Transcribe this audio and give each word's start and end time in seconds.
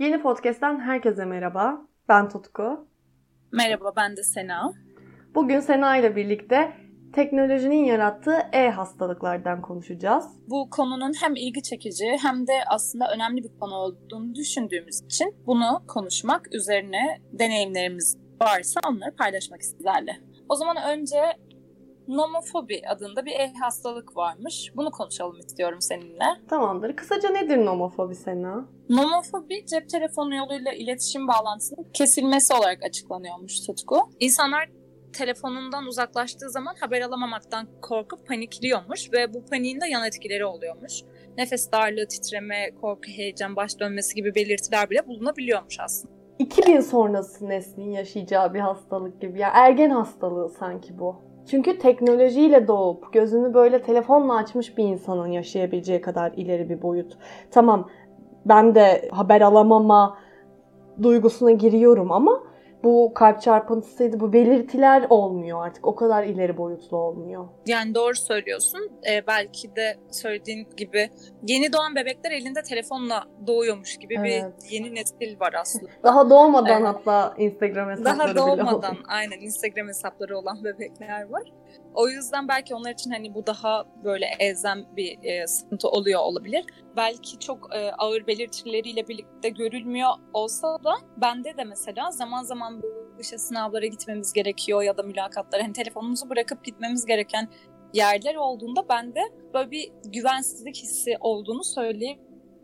Yeni 0.00 0.22
podcast'ten 0.22 0.80
herkese 0.80 1.24
merhaba. 1.24 1.86
Ben 2.08 2.28
Tutku. 2.28 2.88
Merhaba 3.52 3.92
ben 3.96 4.16
de 4.16 4.22
Sena. 4.22 4.72
Bugün 5.34 5.60
Sena 5.60 5.96
ile 5.96 6.16
birlikte 6.16 6.72
teknolojinin 7.14 7.84
yarattığı 7.84 8.38
e-hastalıklardan 8.52 9.62
konuşacağız. 9.62 10.24
Bu 10.48 10.70
konunun 10.70 11.12
hem 11.22 11.36
ilgi 11.36 11.62
çekici 11.62 12.16
hem 12.22 12.46
de 12.46 12.52
aslında 12.68 13.04
önemli 13.14 13.44
bir 13.44 13.58
konu 13.60 13.74
olduğunu 13.74 14.34
düşündüğümüz 14.34 15.00
için 15.04 15.34
bunu 15.46 15.82
konuşmak 15.88 16.54
üzerine 16.54 17.20
deneyimlerimiz 17.32 18.18
varsa 18.42 18.80
onları 18.88 19.16
paylaşmak 19.16 19.64
sizlerle. 19.64 20.16
O 20.48 20.54
zaman 20.56 20.76
önce 20.88 21.18
nomofobi 22.16 22.82
adında 22.88 23.24
bir 23.26 23.32
e-hastalık 23.32 24.16
varmış. 24.16 24.72
Bunu 24.76 24.90
konuşalım 24.90 25.38
istiyorum 25.38 25.80
seninle. 25.80 26.24
Tamamdır. 26.48 26.96
Kısaca 26.96 27.30
nedir 27.30 27.64
nomofobi 27.64 28.14
Sena? 28.14 28.68
Nomofobi 28.88 29.66
cep 29.66 29.88
telefonu 29.88 30.34
yoluyla 30.34 30.72
iletişim 30.72 31.28
bağlantısının 31.28 31.86
kesilmesi 31.92 32.54
olarak 32.54 32.82
açıklanıyormuş 32.82 33.60
Tutku. 33.66 33.96
İnsanlar 34.20 34.68
telefonundan 35.12 35.86
uzaklaştığı 35.86 36.50
zaman 36.50 36.74
haber 36.80 37.00
alamamaktan 37.02 37.68
korkup 37.82 38.26
panikliyormuş 38.26 39.12
ve 39.12 39.34
bu 39.34 39.44
paniğin 39.44 39.80
de 39.80 39.88
yan 39.88 40.06
etkileri 40.06 40.44
oluyormuş. 40.44 40.92
Nefes 41.38 41.72
darlığı, 41.72 42.06
titreme, 42.08 42.70
korku, 42.80 43.10
heyecan, 43.16 43.56
baş 43.56 43.80
dönmesi 43.80 44.14
gibi 44.14 44.34
belirtiler 44.34 44.90
bile 44.90 45.06
bulunabiliyormuş 45.06 45.80
aslında. 45.80 46.14
2000 46.38 46.80
sonrası 46.80 47.48
neslin 47.48 47.90
yaşayacağı 47.90 48.54
bir 48.54 48.60
hastalık 48.60 49.20
gibi. 49.20 49.38
Ya 49.38 49.50
ergen 49.54 49.90
hastalığı 49.90 50.48
sanki 50.48 50.98
bu. 50.98 51.29
Çünkü 51.46 51.78
teknolojiyle 51.78 52.68
doğup 52.68 53.12
gözünü 53.12 53.54
böyle 53.54 53.82
telefonla 53.82 54.36
açmış 54.36 54.78
bir 54.78 54.84
insanın 54.84 55.26
yaşayabileceği 55.26 56.00
kadar 56.00 56.32
ileri 56.32 56.68
bir 56.68 56.82
boyut. 56.82 57.18
Tamam 57.50 57.88
ben 58.46 58.74
de 58.74 59.08
haber 59.12 59.40
alamama 59.40 60.18
duygusuna 61.02 61.50
giriyorum 61.50 62.12
ama 62.12 62.42
bu 62.84 63.12
kalp 63.14 63.42
çarpıntısıydı 63.42 64.20
bu 64.20 64.32
belirtiler 64.32 65.06
olmuyor 65.10 65.66
artık 65.66 65.86
o 65.86 65.94
kadar 65.94 66.24
ileri 66.24 66.56
boyutlu 66.56 66.96
olmuyor. 66.96 67.48
Yani 67.66 67.94
doğru 67.94 68.14
söylüyorsun. 68.14 68.90
Ee, 69.10 69.26
belki 69.26 69.76
de 69.76 69.96
söylediğin 70.10 70.68
gibi 70.76 71.10
yeni 71.46 71.72
doğan 71.72 71.94
bebekler 71.94 72.30
elinde 72.30 72.62
telefonla 72.62 73.24
doğuyormuş 73.46 73.96
gibi 73.96 74.14
evet. 74.18 74.44
bir 74.62 74.70
yeni 74.70 74.94
nesil 74.94 75.40
var 75.40 75.54
aslında. 75.60 75.90
Daha 76.02 76.30
doğmadan 76.30 76.82
evet. 76.82 76.86
hatta 76.86 77.34
Instagram 77.38 77.90
hesapları 77.90 78.36
Daha 78.36 78.36
doğmadan 78.36 78.96
aynen 79.08 79.40
Instagram 79.40 79.88
hesapları 79.88 80.38
olan 80.38 80.64
bebekler 80.64 81.30
var. 81.30 81.52
O 81.94 82.08
yüzden 82.08 82.48
belki 82.48 82.74
onlar 82.74 82.90
için 82.90 83.10
hani 83.10 83.34
bu 83.34 83.46
daha 83.46 83.84
böyle 84.04 84.26
elzem 84.38 84.86
bir 84.96 85.18
e, 85.22 85.46
sıkıntı 85.46 85.88
oluyor 85.88 86.20
olabilir. 86.20 86.64
Belki 86.96 87.38
çok 87.38 87.74
e, 87.74 87.92
ağır 87.92 88.26
belirtileriyle 88.26 89.08
birlikte 89.08 89.48
görülmüyor 89.48 90.10
olsa 90.32 90.84
da 90.84 90.94
bende 91.16 91.56
de 91.56 91.64
mesela 91.64 92.10
zaman 92.10 92.42
zaman 92.42 92.82
işte 93.20 93.38
sınavlara 93.38 93.86
gitmemiz 93.86 94.32
gerekiyor 94.32 94.82
ya 94.82 94.96
da 94.96 95.02
mülakatlara 95.02 95.62
hani 95.62 95.72
telefonumuzu 95.72 96.30
bırakıp 96.30 96.64
gitmemiz 96.64 97.06
gereken 97.06 97.48
yerler 97.92 98.34
olduğunda 98.34 98.88
bende 98.88 99.20
böyle 99.54 99.70
bir 99.70 99.92
güvensizlik 100.04 100.76
hissi 100.76 101.16
olduğunu 101.20 101.64
söyleyeyim 101.64 102.18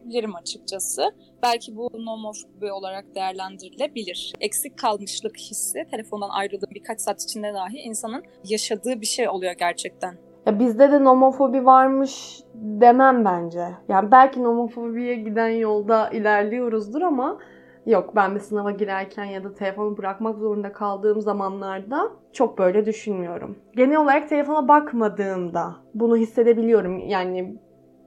diyebilirim 0.06 0.36
açıkçası. 0.36 1.02
Belki 1.42 1.76
bu 1.76 1.90
nomofobi 1.94 2.72
olarak 2.72 3.14
değerlendirilebilir. 3.14 4.32
Eksik 4.40 4.78
kalmışlık 4.78 5.36
hissi 5.36 5.86
telefondan 5.90 6.28
ayrıldığım 6.28 6.70
birkaç 6.74 7.00
saat 7.00 7.22
içinde 7.22 7.54
dahi 7.54 7.78
insanın 7.78 8.22
yaşadığı 8.44 9.00
bir 9.00 9.06
şey 9.06 9.28
oluyor 9.28 9.52
gerçekten. 9.52 10.14
Ya 10.46 10.58
bizde 10.58 10.92
de 10.92 11.04
nomofobi 11.04 11.66
varmış 11.66 12.40
demem 12.54 13.24
bence. 13.24 13.66
Yani 13.88 14.10
belki 14.10 14.42
nomofobiye 14.42 15.14
giden 15.14 15.48
yolda 15.48 16.10
ilerliyoruzdur 16.10 17.02
ama 17.02 17.38
yok 17.86 18.16
ben 18.16 18.34
bir 18.34 18.40
sınava 18.40 18.70
girerken 18.70 19.24
ya 19.24 19.44
da 19.44 19.54
telefonu 19.54 19.96
bırakmak 19.96 20.38
zorunda 20.38 20.72
kaldığım 20.72 21.20
zamanlarda 21.20 22.10
çok 22.32 22.58
böyle 22.58 22.86
düşünmüyorum. 22.86 23.56
Genel 23.76 23.96
olarak 23.96 24.28
telefona 24.28 24.68
bakmadığımda 24.68 25.76
bunu 25.94 26.16
hissedebiliyorum. 26.16 26.98
Yani 26.98 27.58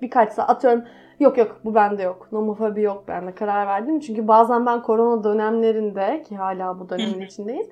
birkaç 0.02 0.32
saat 0.32 0.50
atıyorum 0.50 0.84
Yok 1.20 1.38
yok 1.38 1.60
bu 1.66 1.76
bende 1.76 2.04
yok. 2.04 2.28
Nomofobi 2.32 2.82
yok 2.82 3.04
bende 3.08 3.36
karar 3.36 3.68
verdim. 3.68 4.00
Çünkü 4.00 4.28
bazen 4.28 4.66
ben 4.66 4.82
korona 4.82 5.24
dönemlerinde 5.24 6.24
ki 6.30 6.38
hala 6.38 6.80
bu 6.80 6.90
dönemin 6.90 7.22
içindeyiz. 7.22 7.68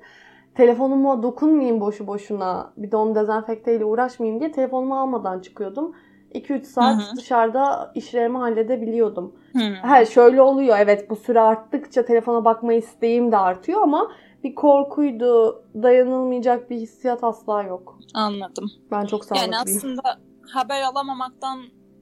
Telefonuma 0.54 1.22
dokunmayayım 1.22 1.80
boşu 1.80 2.06
boşuna. 2.06 2.72
Bir 2.76 2.90
de 2.90 2.96
onu 2.96 3.14
dezenfekteyle 3.14 3.84
uğraşmayayım 3.84 4.40
diye 4.40 4.52
telefonumu 4.52 4.98
almadan 5.00 5.40
çıkıyordum. 5.40 5.94
2-3 6.34 6.64
saat 6.64 6.96
Hı-hı. 6.96 7.16
dışarıda 7.16 7.92
işlerimi 7.94 8.38
halledebiliyordum. 8.38 9.34
He, 9.82 10.06
şöyle 10.06 10.42
oluyor 10.42 10.76
evet 10.78 11.10
bu 11.10 11.16
süre 11.16 11.40
arttıkça 11.40 12.04
telefona 12.04 12.44
bakma 12.44 12.72
isteğim 12.72 13.32
de 13.32 13.36
artıyor 13.36 13.82
ama 13.82 14.10
bir 14.44 14.54
korkuydu, 14.54 15.62
dayanılmayacak 15.82 16.70
bir 16.70 16.76
hissiyat 16.76 17.24
asla 17.24 17.62
yok. 17.62 17.98
Anladım. 18.14 18.70
Ben 18.90 19.04
çok 19.04 19.24
sağlıklıyım. 19.24 19.52
Yani 19.52 19.62
aslında 19.62 20.18
haber 20.52 20.82
alamamaktan 20.82 21.58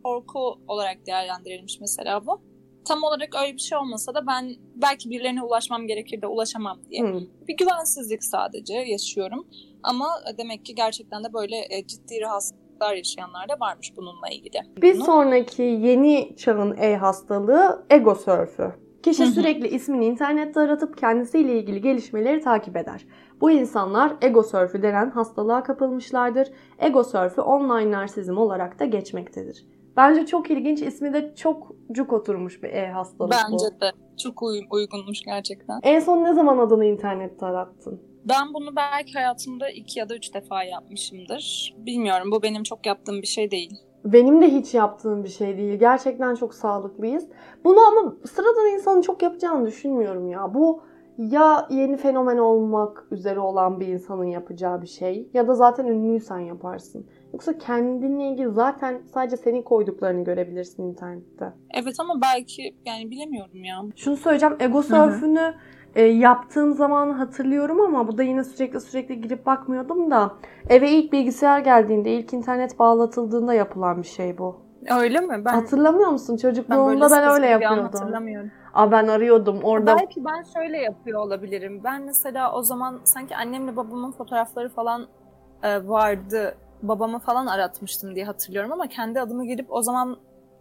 korku 0.06 0.58
olarak 0.68 1.06
değerlendirilmiş 1.06 1.80
mesela 1.80 2.26
bu. 2.26 2.40
Tam 2.84 3.02
olarak 3.02 3.28
öyle 3.42 3.52
bir 3.52 3.58
şey 3.58 3.78
olmasa 3.78 4.14
da 4.14 4.26
ben 4.26 4.54
belki 4.74 5.10
birilerine 5.10 5.42
ulaşmam 5.42 5.86
gerekir 5.86 6.22
de 6.22 6.26
ulaşamam 6.26 6.78
diye 6.90 7.02
hmm. 7.02 7.20
bir 7.48 7.56
güvensizlik 7.56 8.24
sadece 8.24 8.74
yaşıyorum. 8.74 9.46
Ama 9.82 10.08
demek 10.38 10.64
ki 10.64 10.74
gerçekten 10.74 11.24
de 11.24 11.32
böyle 11.32 11.56
e, 11.70 11.86
ciddi 11.86 12.20
rahatsızlıklar 12.20 12.94
yaşayanlar 12.94 13.48
da 13.48 13.60
varmış 13.60 13.96
bununla 13.96 14.28
ilgili. 14.28 14.58
Bir 14.82 14.94
Bunu... 14.94 15.04
sonraki 15.04 15.62
yeni 15.62 16.36
çağın 16.36 16.76
e-hastalığı 16.76 17.86
ego 17.90 18.14
sörfü. 18.14 18.72
Kişi 19.02 19.26
sürekli 19.26 19.68
ismini 19.68 20.04
internette 20.04 20.60
aratıp 20.60 20.98
kendisiyle 20.98 21.58
ilgili 21.58 21.80
gelişmeleri 21.80 22.40
takip 22.40 22.76
eder. 22.76 23.06
Bu 23.40 23.50
insanlar 23.50 24.12
ego 24.22 24.42
sörfü 24.42 24.82
denen 24.82 25.10
hastalığa 25.10 25.62
kapılmışlardır. 25.62 26.48
Ego 26.78 27.04
sörfü 27.04 27.40
online 27.40 27.90
narsizm 27.90 28.36
olarak 28.36 28.80
da 28.80 28.84
geçmektedir. 28.84 29.66
Bence 29.96 30.26
çok 30.26 30.50
ilginç. 30.50 30.82
İsmi 30.82 31.12
de 31.12 31.34
çok 31.34 31.72
cuk 31.92 32.12
oturmuş 32.12 32.62
bir 32.62 32.68
e-hastalık 32.68 33.32
Bence 33.32 33.66
bu. 33.76 33.80
de. 33.80 33.92
Çok 34.22 34.42
uy- 34.42 34.66
uygunmuş 34.70 35.22
gerçekten. 35.22 35.80
En 35.82 36.00
son 36.00 36.24
ne 36.24 36.34
zaman 36.34 36.58
adını 36.58 36.84
internette 36.84 37.46
arattın? 37.46 38.00
Ben 38.28 38.54
bunu 38.54 38.76
belki 38.76 39.12
hayatımda 39.12 39.70
iki 39.70 39.98
ya 39.98 40.08
da 40.08 40.16
üç 40.16 40.34
defa 40.34 40.62
yapmışımdır. 40.64 41.74
Bilmiyorum 41.78 42.30
bu 42.30 42.42
benim 42.42 42.62
çok 42.62 42.86
yaptığım 42.86 43.22
bir 43.22 43.26
şey 43.26 43.50
değil. 43.50 43.74
Benim 44.04 44.42
de 44.42 44.48
hiç 44.52 44.74
yaptığım 44.74 45.24
bir 45.24 45.28
şey 45.28 45.56
değil. 45.56 45.78
Gerçekten 45.78 46.34
çok 46.34 46.54
sağlıklıyız. 46.54 47.28
Bunu 47.64 47.80
ama 47.80 48.14
sıradan 48.24 48.66
insanın 48.74 49.00
çok 49.02 49.22
yapacağını 49.22 49.66
düşünmüyorum 49.66 50.28
ya. 50.28 50.54
Bu 50.54 50.80
ya 51.18 51.66
yeni 51.70 51.96
fenomen 51.96 52.38
olmak 52.38 53.06
üzere 53.10 53.40
olan 53.40 53.80
bir 53.80 53.86
insanın 53.86 54.24
yapacağı 54.24 54.82
bir 54.82 54.86
şey 54.86 55.28
ya 55.34 55.48
da 55.48 55.54
zaten 55.54 55.86
ünlüysen 55.86 56.38
yaparsın. 56.38 57.06
Yoksa 57.36 57.58
kendinle 57.58 58.28
ilgili 58.28 58.50
zaten 58.50 59.00
sadece 59.14 59.36
senin 59.36 59.62
koyduklarını 59.62 60.24
görebilirsin 60.24 60.82
internette. 60.82 61.52
Evet 61.74 61.94
ama 61.98 62.14
belki 62.22 62.74
yani 62.86 63.10
bilemiyorum 63.10 63.64
ya. 63.64 63.82
Şunu 63.96 64.16
söyleyeceğim. 64.16 64.56
Ego 64.60 64.82
sörfünü 64.82 65.54
e, 65.94 66.02
yaptığım 66.02 66.74
zaman 66.74 67.10
hatırlıyorum 67.10 67.80
ama 67.80 68.08
bu 68.08 68.18
da 68.18 68.22
yine 68.22 68.44
sürekli 68.44 68.80
sürekli 68.80 69.20
girip 69.20 69.46
bakmıyordum 69.46 70.10
da 70.10 70.34
eve 70.68 70.90
ilk 70.90 71.12
bilgisayar 71.12 71.58
geldiğinde, 71.58 72.12
ilk 72.12 72.32
internet 72.32 72.78
bağlatıldığında 72.78 73.54
yapılan 73.54 74.02
bir 74.02 74.08
şey 74.08 74.38
bu. 74.38 74.56
Öyle 75.00 75.20
mi? 75.20 75.44
Ben 75.44 75.52
Hatırlamıyor 75.52 76.10
musun? 76.10 76.36
Çocukluğumda 76.36 77.10
ben, 77.10 77.10
ben 77.10 77.30
öyle 77.30 77.46
yapıyordum. 77.46 77.82
Hatırlamıyorum. 77.82 78.50
Aa 78.74 78.92
ben 78.92 79.06
arıyordum 79.08 79.60
orada. 79.62 79.96
Belki 79.96 80.24
ben 80.24 80.42
şöyle 80.54 80.78
yapıyor 80.78 81.20
olabilirim. 81.20 81.80
Ben 81.84 82.02
mesela 82.02 82.52
o 82.52 82.62
zaman 82.62 83.00
sanki 83.04 83.36
annemle 83.36 83.76
babamın 83.76 84.12
fotoğrafları 84.12 84.68
falan 84.68 85.06
e, 85.62 85.88
vardı 85.88 86.54
babamı 86.88 87.18
falan 87.18 87.46
aratmıştım 87.46 88.14
diye 88.14 88.24
hatırlıyorum 88.24 88.72
ama 88.72 88.86
kendi 88.86 89.20
adımı 89.20 89.46
girip 89.46 89.72
o 89.72 89.82
zaman 89.82 90.18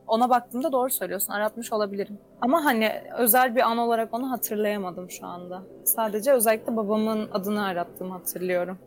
ona 0.07 0.29
baktığımda 0.29 0.71
doğru 0.71 0.89
söylüyorsun. 0.89 1.33
Aratmış 1.33 1.73
olabilirim. 1.73 2.19
Ama 2.41 2.65
hani 2.65 2.91
özel 3.17 3.55
bir 3.55 3.61
an 3.61 3.77
olarak 3.77 4.13
onu 4.13 4.31
hatırlayamadım 4.31 5.09
şu 5.09 5.25
anda. 5.25 5.63
Sadece 5.85 6.31
özellikle 6.33 6.75
babamın 6.75 7.29
adını 7.31 7.65
arattığımı 7.65 8.13
hatırlıyorum. 8.13 8.77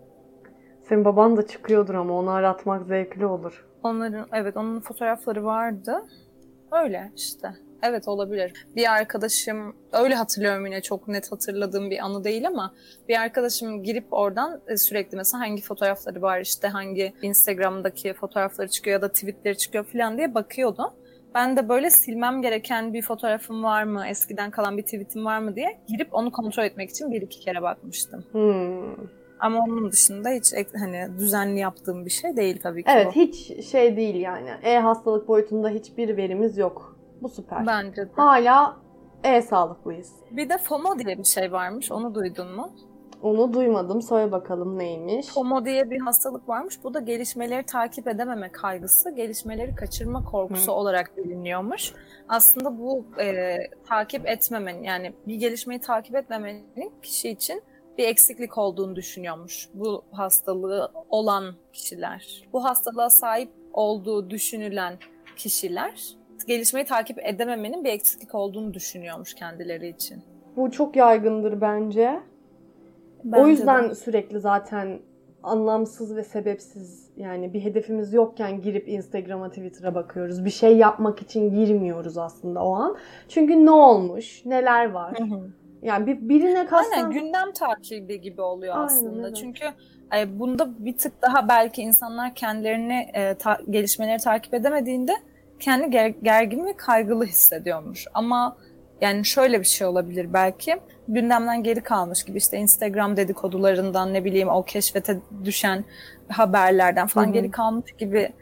Senin 0.89 1.05
baban 1.05 1.37
da 1.37 1.47
çıkıyordur 1.47 1.95
ama 1.95 2.19
onu 2.19 2.31
aratmak 2.31 2.87
zevkli 2.87 3.27
olur. 3.27 3.67
Onların 3.83 4.27
evet 4.33 4.57
onun 4.57 4.81
fotoğrafları 4.81 5.45
vardı. 5.45 6.05
Öyle 6.73 7.13
işte. 7.17 7.55
Evet 7.83 8.09
olabilir. 8.09 8.53
Bir 8.77 8.93
arkadaşım, 8.93 9.77
öyle 9.93 10.15
hatırlıyorum 10.15 10.67
yine 10.67 10.83
çok 10.83 11.09
net 11.09 11.33
hatırladığım 11.33 11.91
bir 11.91 11.99
anı 11.99 12.25
değil 12.25 12.47
ama 12.47 12.75
bir 13.09 13.21
arkadaşım 13.21 13.83
girip 13.83 14.05
oradan 14.11 14.61
e, 14.69 14.77
sürekli 14.77 15.17
mesela 15.17 15.41
hangi 15.41 15.63
fotoğrafları 15.63 16.23
var 16.23 16.41
işte 16.41 16.69
hangi 16.69 17.13
Instagram'daki 17.23 18.13
fotoğrafları 18.13 18.69
çıkıyor 18.69 18.95
ya 18.95 19.03
da 19.03 19.13
tweetleri 19.13 19.57
çıkıyor 19.57 19.85
falan 19.85 20.17
diye 20.19 20.35
bakıyordu. 20.35 20.93
Ben 21.35 21.57
de 21.57 21.69
böyle 21.69 21.91
silmem 21.91 22.43
gereken 22.43 22.93
bir 22.93 23.03
fotoğrafım 23.03 23.65
var 23.65 23.83
mı, 23.83 24.07
eskiden 24.09 24.51
kalan 24.51 24.79
bir 24.79 24.83
tweetim 24.83 25.25
var 25.25 25.39
mı 25.39 25.57
diye 25.57 25.79
girip 25.89 26.15
onu 26.15 26.33
kontrol 26.33 26.65
etmek 26.65 26.91
için 26.91 27.13
bir 27.13 27.23
iki 27.23 27.41
kere 27.41 27.63
bakmıştım. 27.63 28.25
Hmm. 28.33 29.09
Ama 29.41 29.65
onun 29.65 29.93
dışında 29.93 30.29
hiç 30.31 30.53
hani 30.75 31.19
düzenli 31.19 31.59
yaptığım 31.59 32.05
bir 32.05 32.11
şey 32.11 32.37
değil 32.37 32.61
tabii 32.63 32.83
ki 32.85 32.91
Evet 32.93 33.07
bu. 33.07 33.13
hiç 33.13 33.65
şey 33.67 33.97
değil 33.97 34.15
yani. 34.15 34.51
E-hastalık 34.63 35.29
boyutunda 35.29 35.69
hiçbir 35.69 36.17
verimiz 36.17 36.59
yok 36.59 36.98
bu 37.23 37.29
süper. 37.29 37.67
Bence 37.67 38.03
de. 38.03 38.11
Hala 38.17 38.77
e-sağlıklıyız. 39.25 40.13
Bir 40.31 40.49
de 40.49 40.59
FOMO 40.59 40.99
diye 40.99 41.19
bir 41.19 41.25
şey 41.25 41.53
varmış. 41.53 41.93
Onu 41.93 42.15
duydun 42.15 42.57
mu? 42.57 42.73
Onu 43.23 43.53
duymadım. 43.53 44.03
Söyle 44.03 44.33
bakalım 44.33 44.79
neymiş? 44.79 45.27
FOMO 45.27 45.65
diye 45.65 45.91
bir 45.91 46.01
hastalık 46.01 46.49
varmış. 46.49 46.85
Bu 46.85 46.95
da 46.95 47.01
gelişmeleri 47.01 47.67
takip 47.67 48.09
edememe 48.09 48.53
kaygısı, 48.53 49.11
gelişmeleri 49.11 49.75
kaçırma 49.75 50.25
korkusu 50.25 50.73
Hı. 50.73 50.75
olarak 50.75 51.17
biliniyormuş. 51.17 51.93
Aslında 52.29 52.79
bu 52.79 53.05
e, 53.21 53.57
takip 53.89 54.27
etmemenin 54.27 54.83
yani 54.83 55.13
bir 55.27 55.35
gelişmeyi 55.35 55.81
takip 55.81 56.17
etmemenin 56.17 56.93
kişi 57.03 57.31
için 57.31 57.63
bir 57.99 58.05
eksiklik 58.05 58.59
olduğunu 58.59 58.97
düşünüyormuş 58.97 59.69
bu 59.75 60.05
hastalığı 60.13 60.93
olan 61.11 61.55
kişiler. 61.73 62.45
Bu 62.53 62.65
hastalığa 62.65 63.11
sahip 63.11 63.51
olduğu 63.73 64.31
düşünülen 64.31 64.99
kişiler 65.37 66.18
gelişmeyi 66.49 66.87
takip 66.87 67.19
edememenin 67.27 67.85
bir 67.85 67.91
eksiklik 67.91 68.35
olduğunu 68.35 68.75
düşünüyormuş 68.75 69.35
kendileri 69.35 69.89
için. 69.89 70.23
Bu 70.57 70.71
çok 70.71 70.97
yaygındır 70.97 71.61
bence. 71.61 72.21
bence 73.25 73.43
o 73.43 73.49
yüzden 73.49 73.91
de. 73.91 73.95
sürekli 73.95 74.41
zaten 74.41 74.99
anlamsız 75.43 76.17
ve 76.17 76.25
sebepsiz 76.25 77.11
yani 77.17 77.53
bir 77.53 77.61
hedefimiz 77.61 78.13
yokken 78.13 78.63
girip 78.63 78.89
Instagram'a, 78.89 79.49
Twitter'a 79.49 79.95
bakıyoruz. 79.95 80.45
Bir 80.45 80.51
şey 80.51 80.77
yapmak 80.77 81.23
için 81.23 81.51
girmiyoruz 81.51 82.19
aslında 82.19 82.65
o 82.65 82.75
an. 82.75 82.97
Çünkü 83.29 83.67
ne 83.67 83.71
olmuş, 83.71 84.45
neler 84.45 84.91
var. 84.91 85.19
Hı 85.19 85.25
hı. 85.25 85.51
Yani 85.83 86.07
bir, 86.07 86.29
birine 86.29 86.67
kalsan... 86.67 86.93
Aynen 86.93 87.11
gündem 87.11 87.53
takibi 87.53 88.21
gibi 88.21 88.43
oluyor 88.43 88.75
Aynen, 88.75 88.87
aslında. 88.87 89.29
Evet. 89.29 89.37
Çünkü 89.37 89.65
e, 90.17 90.39
bunda 90.39 90.85
bir 90.85 90.97
tık 90.97 91.23
daha 91.23 91.49
belki 91.49 91.83
insanlar 91.83 92.35
kendilerini 92.35 93.11
e, 93.15 93.35
ta, 93.35 93.59
gelişmeleri 93.71 94.19
takip 94.19 94.55
edemediğinde 94.55 95.13
kendi 95.61 95.91
ger, 95.91 96.09
gergin 96.23 96.67
ve 96.67 96.77
kaygılı 96.77 97.25
hissediyormuş. 97.25 98.07
Ama 98.15 98.57
yani 99.01 99.25
şöyle 99.25 99.61
bir 99.61 99.67
şey 99.67 99.87
olabilir 99.87 100.33
belki. 100.33 100.77
Gündemden 101.09 101.63
geri 101.63 101.81
kalmış 101.81 102.25
gibi 102.25 102.39
işte 102.39 102.59
Instagram 102.59 103.17
dedikodularından 103.17 104.15
ne 104.15 104.25
bileyim 104.25 104.49
o 104.49 104.63
keşfete 104.63 105.19
düşen 105.45 105.85
haberlerden 106.29 107.07
falan 107.07 107.25
Hı-hı. 107.25 107.33
geri 107.33 107.51
kalmış 107.51 107.93
gibi 107.99 108.33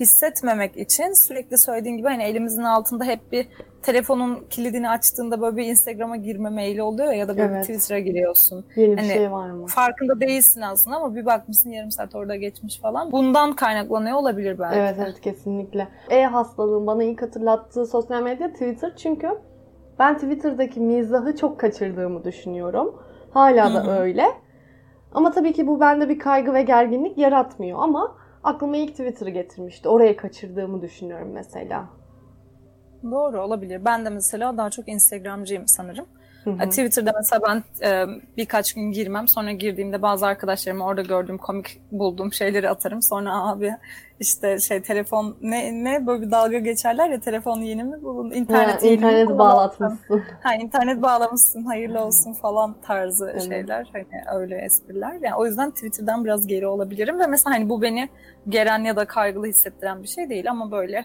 hissetmemek 0.00 0.76
için 0.76 1.12
sürekli 1.12 1.58
söylediğin 1.58 1.96
gibi 1.96 2.08
hani 2.08 2.22
elimizin 2.22 2.62
altında 2.62 3.04
hep 3.04 3.32
bir 3.32 3.48
telefonun 3.82 4.44
kilidini 4.50 4.88
açtığında 4.90 5.40
böyle 5.40 5.56
bir 5.56 5.66
Instagram'a 5.66 6.16
girme 6.16 6.50
maili 6.50 6.82
oluyor 6.82 7.12
ya 7.12 7.28
da 7.28 7.38
böyle 7.38 7.52
evet. 7.52 7.66
Twitter'a 7.66 7.98
giriyorsun. 7.98 8.64
Yeni 8.76 8.96
hani 8.96 9.08
bir 9.08 9.14
şey 9.14 9.32
var 9.32 9.50
mı? 9.50 9.66
Farkında 9.66 10.20
değilsin 10.20 10.60
aslında 10.60 10.96
ama 10.96 11.14
bir 11.14 11.26
bakmışsın 11.26 11.70
yarım 11.70 11.90
saat 11.90 12.14
orada 12.14 12.36
geçmiş 12.36 12.80
falan. 12.80 13.12
Bundan 13.12 13.52
kaynaklanıyor 13.52 14.16
olabilir 14.16 14.58
belki. 14.58 14.78
Evet 14.78 14.96
evet 14.98 15.20
kesinlikle. 15.20 15.88
E-hastalığın 16.10 16.86
bana 16.86 17.04
ilk 17.04 17.22
hatırlattığı 17.22 17.86
sosyal 17.86 18.22
medya 18.22 18.52
Twitter 18.52 18.96
çünkü 18.96 19.28
ben 19.98 20.14
Twitter'daki 20.14 20.80
mizahı 20.80 21.36
çok 21.36 21.60
kaçırdığımı 21.60 22.24
düşünüyorum. 22.24 23.02
Hala 23.30 23.74
da 23.74 23.84
Hı-hı. 23.84 24.00
öyle. 24.00 24.26
Ama 25.14 25.30
tabii 25.30 25.52
ki 25.52 25.66
bu 25.66 25.80
bende 25.80 26.08
bir 26.08 26.18
kaygı 26.18 26.54
ve 26.54 26.62
gerginlik 26.62 27.18
yaratmıyor 27.18 27.78
ama 27.82 28.16
aklıma 28.42 28.76
ilk 28.76 28.90
Twitter'ı 28.90 29.30
getirmişti. 29.30 29.88
Orayı 29.88 30.16
kaçırdığımı 30.16 30.82
düşünüyorum 30.82 31.30
mesela. 31.32 31.88
Doğru 33.02 33.42
olabilir. 33.42 33.84
Ben 33.84 34.04
de 34.04 34.10
mesela 34.10 34.56
daha 34.56 34.70
çok 34.70 34.88
Instagramcıyım 34.88 35.68
sanırım. 35.68 36.06
Hı 36.44 36.50
hı. 36.50 36.68
Twitter'da 36.68 37.12
mesela 37.16 37.42
ben 37.48 37.86
e, 37.86 38.06
birkaç 38.36 38.72
gün 38.72 38.92
girmem. 38.92 39.28
Sonra 39.28 39.52
girdiğimde 39.52 40.02
bazı 40.02 40.26
arkadaşlarıma 40.26 40.86
orada 40.86 41.02
gördüğüm 41.02 41.38
komik 41.38 41.80
bulduğum 41.92 42.32
şeyleri 42.32 42.70
atarım. 42.70 43.02
Sonra 43.02 43.48
abi 43.48 43.72
işte 44.20 44.60
şey 44.60 44.82
telefon 44.82 45.36
ne 45.42 45.84
ne 45.84 46.06
böyle 46.06 46.22
bir 46.22 46.30
dalga 46.30 46.58
geçerler 46.58 47.10
ya 47.10 47.20
telefon 47.20 47.60
yeni 47.60 47.84
mi 47.84 48.02
bulun 48.02 48.30
internet 48.30 48.82
ha, 48.82 48.86
yeni 48.86 48.96
internet 48.96 49.28
mi 49.28 49.38
bağlatmışsın. 49.38 50.22
Ha 50.42 50.54
internet 50.54 51.02
bağlamışsın 51.02 51.64
hayırlı 51.64 52.04
olsun 52.04 52.32
falan 52.32 52.76
tarzı 52.82 53.30
evet. 53.32 53.42
şeyler 53.42 53.90
hani 53.92 54.40
öyle 54.40 54.56
espriler. 54.56 55.12
Yani 55.12 55.34
o 55.36 55.46
yüzden 55.46 55.70
Twitter'dan 55.70 56.24
biraz 56.24 56.46
geri 56.46 56.66
olabilirim 56.66 57.18
ve 57.18 57.26
mesela 57.26 57.54
hani 57.54 57.68
bu 57.68 57.82
beni 57.82 58.08
geren 58.48 58.84
ya 58.84 58.96
da 58.96 59.04
kaygılı 59.04 59.46
hissettiren 59.46 60.02
bir 60.02 60.08
şey 60.08 60.30
değil 60.30 60.50
ama 60.50 60.70
böyle 60.70 61.04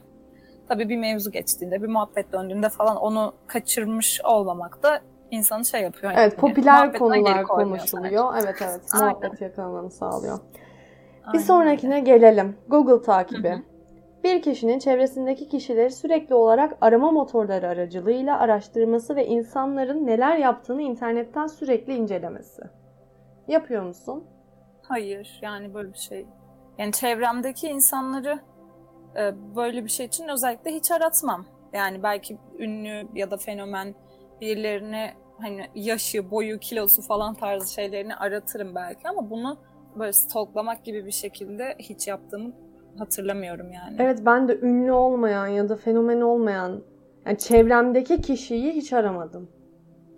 tabii 0.67 0.89
bir 0.89 0.97
mevzu 0.97 1.31
geçtiğinde, 1.31 1.81
bir 1.81 1.87
muhabbet 1.87 2.33
döndüğünde 2.33 2.69
falan 2.69 2.97
onu 2.97 3.33
kaçırmış 3.47 4.21
olmamak 4.23 4.83
da 4.83 5.01
insanı 5.31 5.65
şey 5.65 5.81
yapıyor. 5.81 6.13
Evet, 6.15 6.33
yani, 6.33 6.39
popüler 6.41 6.93
konular 6.93 7.43
konuşuluyor. 7.43 8.33
Sanki. 8.33 8.45
Evet 8.45 8.61
evet, 8.61 8.81
muhabbet 8.93 9.41
yakalamanı 9.41 9.91
sağlıyor. 9.91 10.39
Aynen. 11.23 11.33
Bir 11.33 11.39
sonrakine 11.39 11.99
gelelim. 11.99 12.57
Google 12.67 13.01
takibi. 13.01 13.63
Bir 14.23 14.41
kişinin 14.41 14.79
çevresindeki 14.79 15.49
kişileri 15.49 15.91
sürekli 15.91 16.35
olarak 16.35 16.77
arama 16.81 17.11
motorları 17.11 17.67
aracılığıyla 17.67 18.39
araştırması 18.39 19.15
ve 19.15 19.25
insanların 19.25 20.07
neler 20.07 20.37
yaptığını 20.37 20.81
internetten 20.81 21.47
sürekli 21.47 21.93
incelemesi. 21.93 22.61
Yapıyor 23.47 23.83
musun? 23.83 24.23
Hayır, 24.81 25.39
yani 25.41 25.73
böyle 25.73 25.93
bir 25.93 25.97
şey. 25.97 26.25
Yani 26.77 26.91
çevremdeki 26.91 27.67
insanları 27.67 28.39
e, 29.15 29.33
böyle 29.55 29.83
bir 29.83 29.89
şey 29.89 30.05
için 30.05 30.27
özellikle 30.27 30.71
hiç 30.71 30.91
aratmam. 30.91 31.45
Yani 31.73 32.03
belki 32.03 32.37
ünlü 32.59 33.07
ya 33.13 33.31
da 33.31 33.37
fenomen 33.37 33.95
birilerini 34.41 35.13
hani 35.41 35.67
yaşı, 35.75 36.31
boyu, 36.31 36.59
kilosu 36.59 37.01
falan 37.01 37.35
tarzı 37.35 37.73
şeylerini 37.73 38.15
aratırım 38.15 38.75
belki 38.75 39.09
ama 39.09 39.29
bunu 39.29 39.57
böyle 39.99 40.13
stalklamak 40.13 40.85
gibi 40.85 41.05
bir 41.05 41.11
şekilde 41.11 41.75
hiç 41.79 42.07
yaptığımı 42.07 42.51
hatırlamıyorum 42.97 43.71
yani. 43.71 43.95
Evet 43.99 44.19
ben 44.25 44.47
de 44.47 44.59
ünlü 44.59 44.91
olmayan 44.91 45.47
ya 45.47 45.69
da 45.69 45.75
fenomen 45.75 46.21
olmayan 46.21 46.83
yani 47.25 47.37
çevremdeki 47.37 48.21
kişiyi 48.21 48.71
hiç 48.71 48.93
aramadım. 48.93 49.49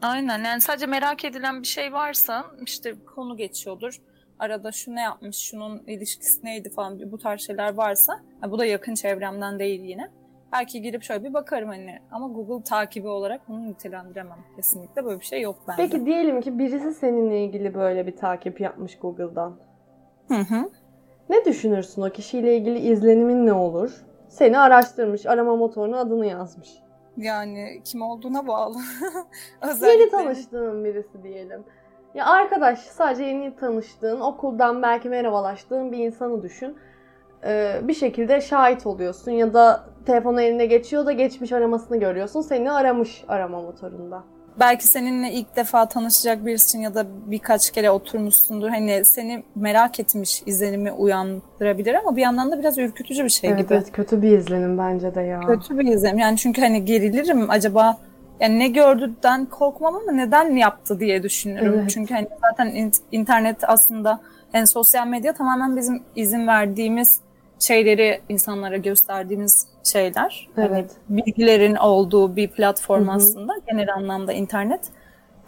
Aynen 0.02 0.44
yani 0.44 0.62
sadece 0.62 0.86
merak 0.86 1.26
edilen 1.26 1.62
bir 1.62 1.68
şey 1.68 1.94
varsa 1.94 2.46
işte 2.66 2.96
konu 3.16 3.38
geçiyordur 3.38 4.02
arada 4.40 4.72
şu 4.72 4.96
ne 4.96 5.02
yapmış, 5.02 5.38
şunun 5.38 5.84
ilişkisi 5.88 6.46
neydi 6.46 6.70
falan 6.70 7.12
bu 7.12 7.18
tarz 7.18 7.42
şeyler 7.42 7.74
varsa 7.74 8.20
bu 8.48 8.60
da 8.60 8.66
yakın 8.66 8.96
çevremden 8.96 9.60
değil 9.60 9.82
yine. 9.82 10.12
Belki 10.52 10.82
girip 10.82 11.04
şöyle 11.04 11.24
bir 11.24 11.34
bakarım 11.34 11.70
hani 11.70 12.00
ama 12.12 12.28
Google 12.28 12.64
takibi 12.64 13.08
olarak 13.08 13.42
bunu 13.50 13.66
nitelendiremem. 13.66 14.40
Kesinlikle 14.56 15.06
böyle 15.06 15.20
bir 15.20 15.26
şey 15.26 15.42
yok 15.42 15.56
bende. 15.68 15.82
Peki 15.82 16.06
diyelim 16.06 16.42
ki 16.42 16.60
birisi 16.60 16.94
seninle 16.94 17.46
ilgili 17.46 17.74
böyle 17.74 18.08
bir 18.08 18.16
takip 18.16 18.62
yapmış 18.62 19.00
Google'dan. 19.00 19.56
Hı 20.28 20.34
hı. 20.34 20.70
Ne 21.30 21.46
düşünürsün 21.46 22.02
o 22.02 22.10
kişiyle 22.10 22.58
ilgili 22.58 22.80
izlenimin 22.80 23.46
ne 23.46 23.54
olur? 23.54 24.06
Seni 24.28 24.60
araştırmış, 24.60 25.26
arama 25.26 25.56
motoruna 25.56 26.00
adını 26.00 26.26
yazmış. 26.26 26.70
Yani 27.18 27.82
kim 27.84 28.02
olduğuna 28.02 28.48
bağlı. 28.48 28.78
Özellikle... 29.62 30.02
Yeni 30.02 30.10
tanıştığın 30.12 30.86
birisi 30.86 31.24
diyelim. 31.24 31.64
Ya 32.14 32.26
arkadaş 32.26 32.80
sadece 32.80 33.24
yeni 33.24 33.56
tanıştığın, 33.56 34.20
okuldan 34.20 34.82
belki 34.82 35.10
merhabalaştığın 35.10 35.92
bir 35.92 35.98
insanı 35.98 36.44
düşün. 36.44 36.78
Ee, 37.46 37.82
bir 37.84 37.94
şekilde 37.94 38.42
şahit 38.42 38.86
oluyorsun 38.86 39.32
ya 39.32 39.54
da 39.54 39.84
telefonu 40.06 40.42
eline 40.42 40.66
geçiyor 40.66 41.06
da 41.06 41.12
geçmiş 41.12 41.52
aramasını 41.52 41.98
görüyorsun. 41.98 42.42
Seni 42.42 42.72
aramış 42.72 43.24
arama 43.28 43.62
motorunda. 43.62 44.24
Belki 44.60 44.88
seninle 44.88 45.32
ilk 45.32 45.56
defa 45.56 45.86
tanışacak 45.86 46.46
birisin 46.46 46.80
ya 46.80 46.96
da 46.96 47.06
birkaç 47.26 47.72
kere 47.72 47.92
oturmuşsundur. 47.92 48.70
Hani 48.70 49.06
seni 49.06 49.44
merak 49.56 50.00
etmiş 50.00 50.44
izlenimi 50.46 50.92
uyandırabilir 50.92 51.94
ama 51.94 52.16
bir 52.16 52.22
yandan 52.22 52.52
da 52.52 52.60
biraz 52.60 52.78
ürkütücü 52.78 53.24
bir 53.24 53.30
şey 53.30 53.50
evet, 53.50 53.60
gibi. 53.60 53.74
Evet 53.74 53.92
kötü 53.92 54.22
bir 54.22 54.38
izlenim 54.38 54.78
bence 54.78 55.16
de 55.16 55.22
ya. 55.22 55.40
Kötü 55.40 55.80
bir 55.80 55.86
izlenim. 55.86 56.18
Yani 56.18 56.38
çünkü 56.38 56.62
hani 56.62 56.86
gerilirim 56.86 57.50
acaba 57.50 57.98
yani 58.40 58.60
ne 58.60 58.68
gördüğünden 58.68 59.46
korkmam 59.46 59.96
ama 59.96 60.12
neden 60.12 60.56
yaptı 60.56 61.00
diye 61.00 61.24
düşünürüm. 61.24 61.74
Evet. 61.80 61.90
Çünkü 61.90 62.14
hani 62.14 62.28
zaten 62.42 62.92
internet 63.12 63.58
aslında 63.70 64.20
yani 64.54 64.68
sosyal 64.68 65.08
medya 65.08 65.34
tamamen 65.34 65.78
bizim 65.78 66.04
izin 66.16 66.48
verdiğimiz 66.48 67.20
şeyleri 67.60 68.22
insanlara 68.30 68.78
gösterdiğimiz 68.78 69.68
şeyler. 69.84 70.50
Hani 70.56 70.68
evet. 70.68 70.92
Hani 71.08 71.26
bilgilerin 71.26 71.76
olduğu 71.76 72.36
bir 72.36 72.48
platform 72.48 73.08
Hı-hı. 73.08 73.16
aslında 73.16 73.54
genel 73.68 73.94
anlamda 73.94 74.34
internet. 74.34 74.82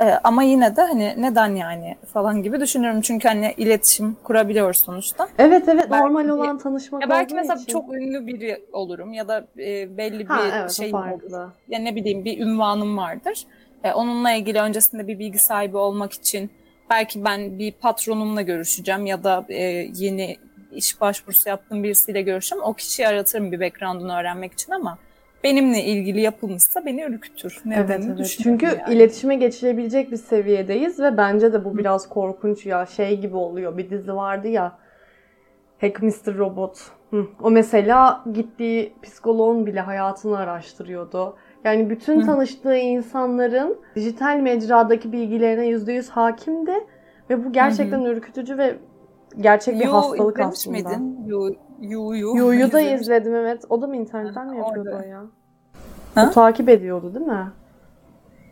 Ee, 0.01 0.19
ama 0.23 0.43
yine 0.43 0.75
de 0.75 0.81
hani 0.81 1.13
neden 1.17 1.55
yani 1.55 1.95
falan 2.13 2.43
gibi 2.43 2.59
düşünüyorum. 2.59 3.01
Çünkü 3.01 3.27
hani 3.27 3.53
iletişim 3.57 4.17
kurabiliyoruz 4.23 4.77
sonuçta. 4.77 5.27
Evet 5.37 5.63
evet 5.67 5.87
belki, 5.91 6.03
normal 6.03 6.29
olan 6.29 6.57
tanışmak 6.57 7.01
ya 7.01 7.09
Belki 7.09 7.35
mesela 7.35 7.55
için. 7.55 7.73
çok 7.73 7.93
ünlü 7.93 8.27
biri 8.27 8.65
olurum 8.73 9.13
ya 9.13 9.27
da 9.27 9.47
e, 9.57 9.97
belli 9.97 10.25
ha, 10.25 10.37
bir 10.37 10.53
evet, 10.53 10.71
şey 10.71 10.95
olur. 10.95 11.51
Ya 11.67 11.79
ne 11.79 11.95
bileyim 11.95 12.25
bir 12.25 12.39
ünvanım 12.39 12.97
vardır. 12.97 13.45
E, 13.83 13.93
onunla 13.93 14.31
ilgili 14.31 14.59
öncesinde 14.59 15.07
bir 15.07 15.19
bilgi 15.19 15.39
sahibi 15.39 15.77
olmak 15.77 16.13
için 16.13 16.51
belki 16.89 17.25
ben 17.25 17.59
bir 17.59 17.71
patronumla 17.71 18.41
görüşeceğim 18.41 19.05
ya 19.05 19.23
da 19.23 19.45
e, 19.49 19.63
yeni 19.95 20.37
iş 20.71 21.01
başvurusu 21.01 21.49
yaptığım 21.49 21.83
birisiyle 21.83 22.21
görüşeceğim. 22.21 22.63
O 22.63 22.73
kişiyi 22.73 23.07
aratırım 23.07 23.51
bir 23.51 23.59
background'unu 23.59 24.19
öğrenmek 24.19 24.53
için 24.53 24.71
ama 24.71 24.97
benimle 25.43 25.83
ilgili 25.83 26.21
yapılmışsa 26.21 26.85
beni 26.85 27.03
ürkütür. 27.03 27.61
Neden 27.65 28.01
evet, 28.01 28.15
evet. 28.15 28.37
Çünkü 28.43 28.65
yani. 28.65 28.93
iletişime 28.93 29.35
geçilebilecek 29.35 30.11
bir 30.11 30.17
seviyedeyiz 30.17 30.99
ve 30.99 31.17
bence 31.17 31.53
de 31.53 31.65
bu 31.65 31.77
biraz 31.77 32.09
korkunç 32.09 32.65
ya. 32.65 32.85
Şey 32.85 33.19
gibi 33.19 33.35
oluyor. 33.35 33.77
Bir 33.77 33.89
dizi 33.89 34.15
vardı 34.15 34.47
ya. 34.47 34.77
Hack 35.81 36.01
Mr. 36.01 36.37
Robot. 36.37 36.79
Hı. 37.09 37.25
O 37.43 37.51
mesela 37.51 38.23
gittiği 38.33 38.93
psikoloğun 39.03 39.65
bile 39.65 39.79
hayatını 39.79 40.37
araştırıyordu. 40.37 41.35
Yani 41.63 41.89
bütün 41.89 42.21
tanıştığı 42.21 42.75
insanların 42.75 43.77
dijital 43.95 44.37
mecradaki 44.39 45.11
bilgilerine 45.11 45.67
%100 45.67 46.09
hakimdi. 46.09 46.73
Ve 47.29 47.45
bu 47.45 47.51
gerçekten 47.51 48.01
ürkütücü 48.01 48.57
ve 48.57 48.75
gerçek 49.39 49.79
bir 49.79 49.85
Yu 49.85 49.93
hastalık 49.93 50.39
aslında. 50.39 50.71
miydin? 50.77 51.23
Yu, 51.27 51.55
Yu, 51.81 52.13
Yu. 52.15 52.35
Yu'yu 52.35 52.71
da 52.71 52.81
izledim 52.81 53.35
evet. 53.35 53.63
O 53.69 53.81
da 53.81 53.87
mı 53.87 53.95
internetten 53.95 54.47
mi 54.47 54.51
Ha, 54.61 54.67
yapıyordu 54.67 54.89
orada. 54.89 55.05
o 55.05 55.09
ya? 55.09 55.21
Ha? 56.15 56.27
O 56.29 56.31
takip 56.31 56.69
ediyordu 56.69 57.15
değil 57.15 57.25
mi? 57.25 57.51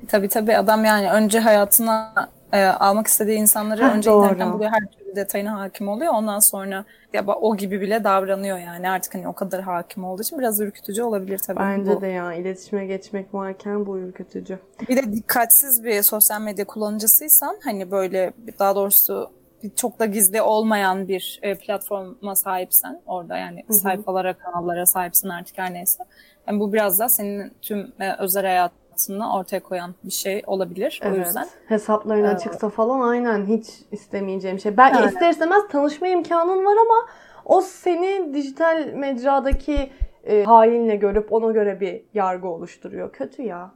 Tabii 0.07 0.27
tabii 0.27 0.57
adam 0.57 0.85
yani 0.85 1.11
önce 1.11 1.39
hayatına 1.39 2.13
e, 2.53 2.65
almak 2.65 3.07
istediği 3.07 3.37
insanları 3.37 3.83
Heh, 3.83 3.95
önce 3.95 4.09
doğru. 4.09 4.23
internetten 4.25 4.53
buluyor 4.53 4.71
her 4.71 4.85
türlü 4.91 5.15
detayına 5.15 5.59
hakim 5.59 5.87
oluyor. 5.89 6.13
Ondan 6.13 6.39
sonra 6.39 6.85
ya 7.13 7.25
o 7.27 7.57
gibi 7.57 7.81
bile 7.81 8.03
davranıyor 8.03 8.57
yani 8.57 8.89
artık 8.89 9.15
hani 9.15 9.27
o 9.27 9.33
kadar 9.33 9.61
hakim 9.61 10.03
olduğu 10.03 10.21
için 10.21 10.39
biraz 10.39 10.59
ürkütücü 10.59 11.03
olabilir 11.03 11.37
tabii 11.37 11.59
Bence 11.59 11.95
bu. 11.95 12.01
de 12.01 12.07
ya 12.07 12.33
iletişime 12.33 12.85
geçmek 12.85 13.33
varken 13.33 13.85
bu 13.85 13.97
ürkütücü. 13.97 14.59
Bir 14.89 14.97
de 14.97 15.13
dikkatsiz 15.13 15.83
bir 15.83 16.01
sosyal 16.01 16.41
medya 16.41 16.65
kullanıcısıysan 16.65 17.57
hani 17.63 17.91
böyle 17.91 18.33
daha 18.59 18.75
doğrusu 18.75 19.29
çok 19.75 19.99
da 19.99 20.05
gizli 20.05 20.41
olmayan 20.41 21.07
bir 21.07 21.39
e, 21.41 21.55
platforma 21.55 22.35
sahipsen 22.35 23.01
orada 23.05 23.37
yani 23.37 23.63
Hı 23.67 23.73
hı. 23.73 23.77
sayfalara, 23.77 24.33
kanallara 24.33 24.85
sahipsin 24.85 25.29
artık 25.29 25.57
her 25.57 25.73
neyse. 25.73 26.03
Yani 26.47 26.59
bu 26.59 26.73
biraz 26.73 26.99
da 26.99 27.09
senin 27.09 27.53
tüm 27.61 27.93
e, 27.99 28.15
özel 28.19 28.45
hayatını 28.45 29.33
ortaya 29.35 29.59
koyan 29.59 29.95
bir 30.03 30.11
şey 30.11 30.43
olabilir. 30.47 31.01
O 31.03 31.07
Evet. 31.07 31.25
yüzden 31.25 31.47
Hesapların 31.67 32.23
Evet. 32.23 32.35
açıksa 32.35 32.69
falan 32.69 32.99
aynen 33.09 33.45
hiç 33.45 33.67
istemeyeceğim 33.91 34.59
şey. 34.59 34.77
Belki 34.77 34.97
Aynen. 34.97 35.07
ister 35.07 35.29
istemez 35.29 35.63
tanışma 35.71 36.07
imkanın 36.07 36.65
var 36.65 36.75
ama 36.85 37.07
o 37.45 37.61
seni 37.61 38.33
dijital 38.33 38.85
mecradaki 38.93 39.89
e, 40.23 40.43
halinle 40.43 40.95
görüp 40.95 41.33
ona 41.33 41.51
göre 41.51 41.79
bir 41.79 42.01
yargı 42.13 42.47
oluşturuyor. 42.47 43.11
Kötü 43.13 43.41
ya. 43.41 43.71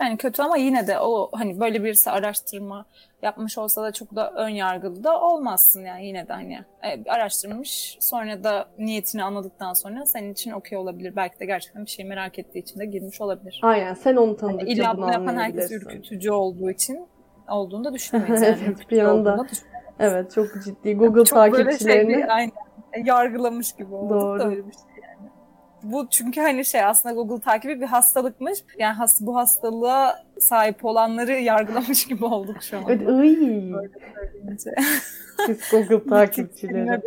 Yani 0.00 0.16
kötü 0.16 0.42
ama 0.42 0.56
yine 0.56 0.86
de 0.86 0.98
o 0.98 1.30
hani 1.32 1.60
böyle 1.60 1.84
birisi 1.84 2.10
araştırma 2.10 2.86
yapmış 3.22 3.58
olsa 3.58 3.82
da 3.82 3.92
çok 3.92 4.14
da 4.16 4.30
ön 4.30 4.48
yargılı 4.48 5.04
da 5.04 5.20
olmazsın 5.20 5.84
yani 5.84 6.06
yine 6.06 6.28
de 6.28 6.32
hani 6.32 6.64
e, 6.82 7.10
araştırmış 7.10 7.96
sonra 8.00 8.44
da 8.44 8.68
niyetini 8.78 9.22
anladıktan 9.22 9.72
sonra 9.72 10.06
senin 10.06 10.32
için 10.32 10.50
okey 10.50 10.78
olabilir. 10.78 11.16
Belki 11.16 11.40
de 11.40 11.46
gerçekten 11.46 11.84
bir 11.84 11.90
şey 11.90 12.04
merak 12.04 12.38
ettiği 12.38 12.58
için 12.58 12.80
de 12.80 12.86
girmiş 12.86 13.20
olabilir. 13.20 13.60
Aynen 13.62 13.94
sen 13.94 14.16
onu 14.16 14.28
Hani 14.28 14.36
tanıdıkça 14.36 14.72
illa 14.72 14.96
bunu 14.96 15.12
yapan 15.12 15.36
herkes 15.36 15.72
ürkütücü 15.72 16.30
olduğu 16.30 16.70
için 16.70 17.06
olduğunu 17.48 17.84
da 17.84 17.94
düşünmeyiz. 17.94 18.42
Yani. 18.42 18.58
Evet, 18.66 18.90
bir 18.90 19.02
anda. 19.02 19.46
Evet 19.98 20.32
çok 20.32 20.46
ciddi. 20.64 20.94
Google 20.94 21.24
Çok 21.24 21.28
şey 21.28 21.50
takipçilerini. 21.50 22.16
bir, 22.16 22.34
aynen, 22.36 22.52
yargılamış 23.04 23.72
gibi 23.72 23.94
olduk 23.94 24.10
Doğru. 24.10 24.40
da 24.40 24.48
öyle 24.48 24.66
bir 24.66 24.72
şey. 24.72 24.82
Bu 25.84 26.08
çünkü 26.10 26.40
hani 26.40 26.64
şey 26.64 26.84
aslında 26.84 27.14
Google 27.14 27.40
takibi 27.40 27.80
bir 27.80 27.86
hastalıkmış. 27.86 28.58
Yani 28.78 28.94
has, 28.94 29.20
bu 29.20 29.36
hastalığa 29.36 30.24
sahip 30.38 30.84
olanları 30.84 31.32
yargılamış 31.40 32.06
gibi 32.06 32.24
olduk 32.24 32.62
şu 32.62 32.78
an. 32.78 32.82
Söyleyince. 32.84 34.74
Biz 35.48 35.70
Google 35.70 36.04
takipçileri. 36.10 37.00